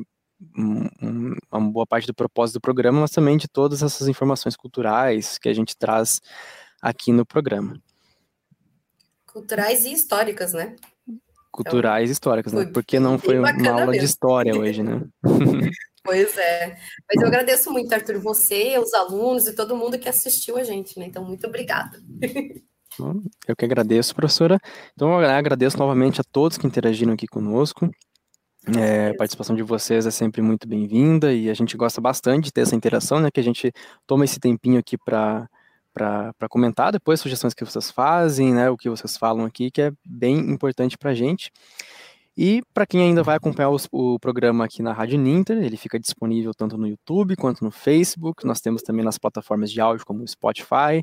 [0.55, 4.57] um- um- uma boa parte do propósito do programa, mas também de todas essas informações
[4.57, 6.21] culturais que a gente traz
[6.83, 7.81] aqui no programa.
[9.27, 10.77] Culturais e históricas, né?
[11.51, 12.67] culturais e históricas, né?
[12.67, 14.05] Porque não foi uma aula de mesmo.
[14.05, 15.01] história hoje, né?
[16.07, 16.79] Pois é.
[17.09, 20.99] Mas eu agradeço muito, Arthur, você, os alunos e todo mundo que assistiu a gente,
[20.99, 21.07] né?
[21.07, 22.01] Então, muito obrigada.
[23.47, 24.59] Eu que agradeço, professora.
[24.95, 27.91] Então, eu agradeço novamente a todos que interagiram aqui conosco.
[28.79, 32.53] É, a participação de vocês é sempre muito bem-vinda e a gente gosta bastante de
[32.53, 33.29] ter essa interação, né?
[33.31, 33.73] Que a gente
[34.07, 35.49] toma esse tempinho aqui para
[35.97, 38.69] para comentar depois sugestões que vocês fazem, né?
[38.69, 41.51] O que vocês falam aqui, que é bem importante para a gente.
[42.37, 45.99] E para quem ainda vai acompanhar os- o programa aqui na Rádio Ninter, ele fica
[45.99, 48.47] disponível tanto no YouTube quanto no Facebook.
[48.47, 51.03] Nós temos também nas plataformas de áudio como o Spotify,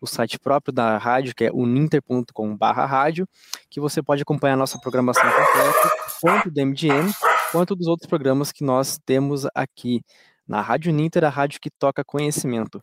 [0.00, 3.26] o site próprio da rádio, que é o ninter.com/rádio,
[3.70, 7.12] que você pode acompanhar a nossa programação completa, tanto do MGM
[7.52, 10.02] quanto dos outros programas que nós temos aqui
[10.46, 12.82] na Rádio Ninter, a rádio que toca conhecimento.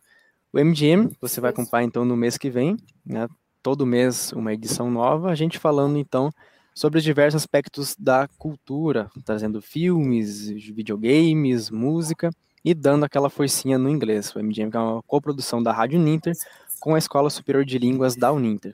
[0.52, 3.28] O MGM, você vai acompanhar então no mês que vem, né?
[3.62, 6.30] todo mês uma edição nova, a gente falando então
[6.74, 12.30] sobre os diversos aspectos da cultura, trazendo filmes, videogames, música
[12.64, 14.34] e dando aquela forcinha no inglês.
[14.34, 16.34] O MGM é uma coprodução da Rádio Ninter
[16.80, 18.72] com a Escola Superior de Línguas da Uninter.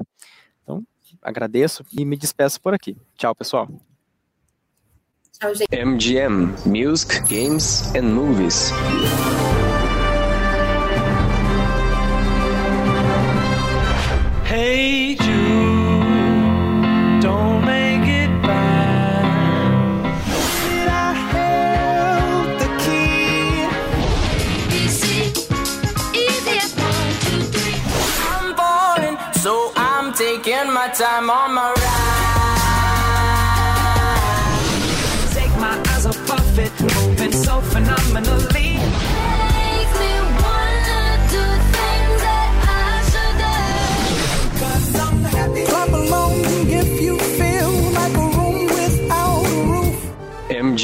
[0.63, 0.83] Então,
[1.23, 2.97] agradeço e me despeço por aqui.
[3.17, 3.69] Tchau, pessoal.
[5.39, 5.69] Tchau, gente.
[5.71, 8.73] MGM Music, Games and Movies.
[14.51, 15.78] Hey Jude,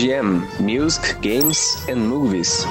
[0.05, 2.66] MGM Music, Games and Movies.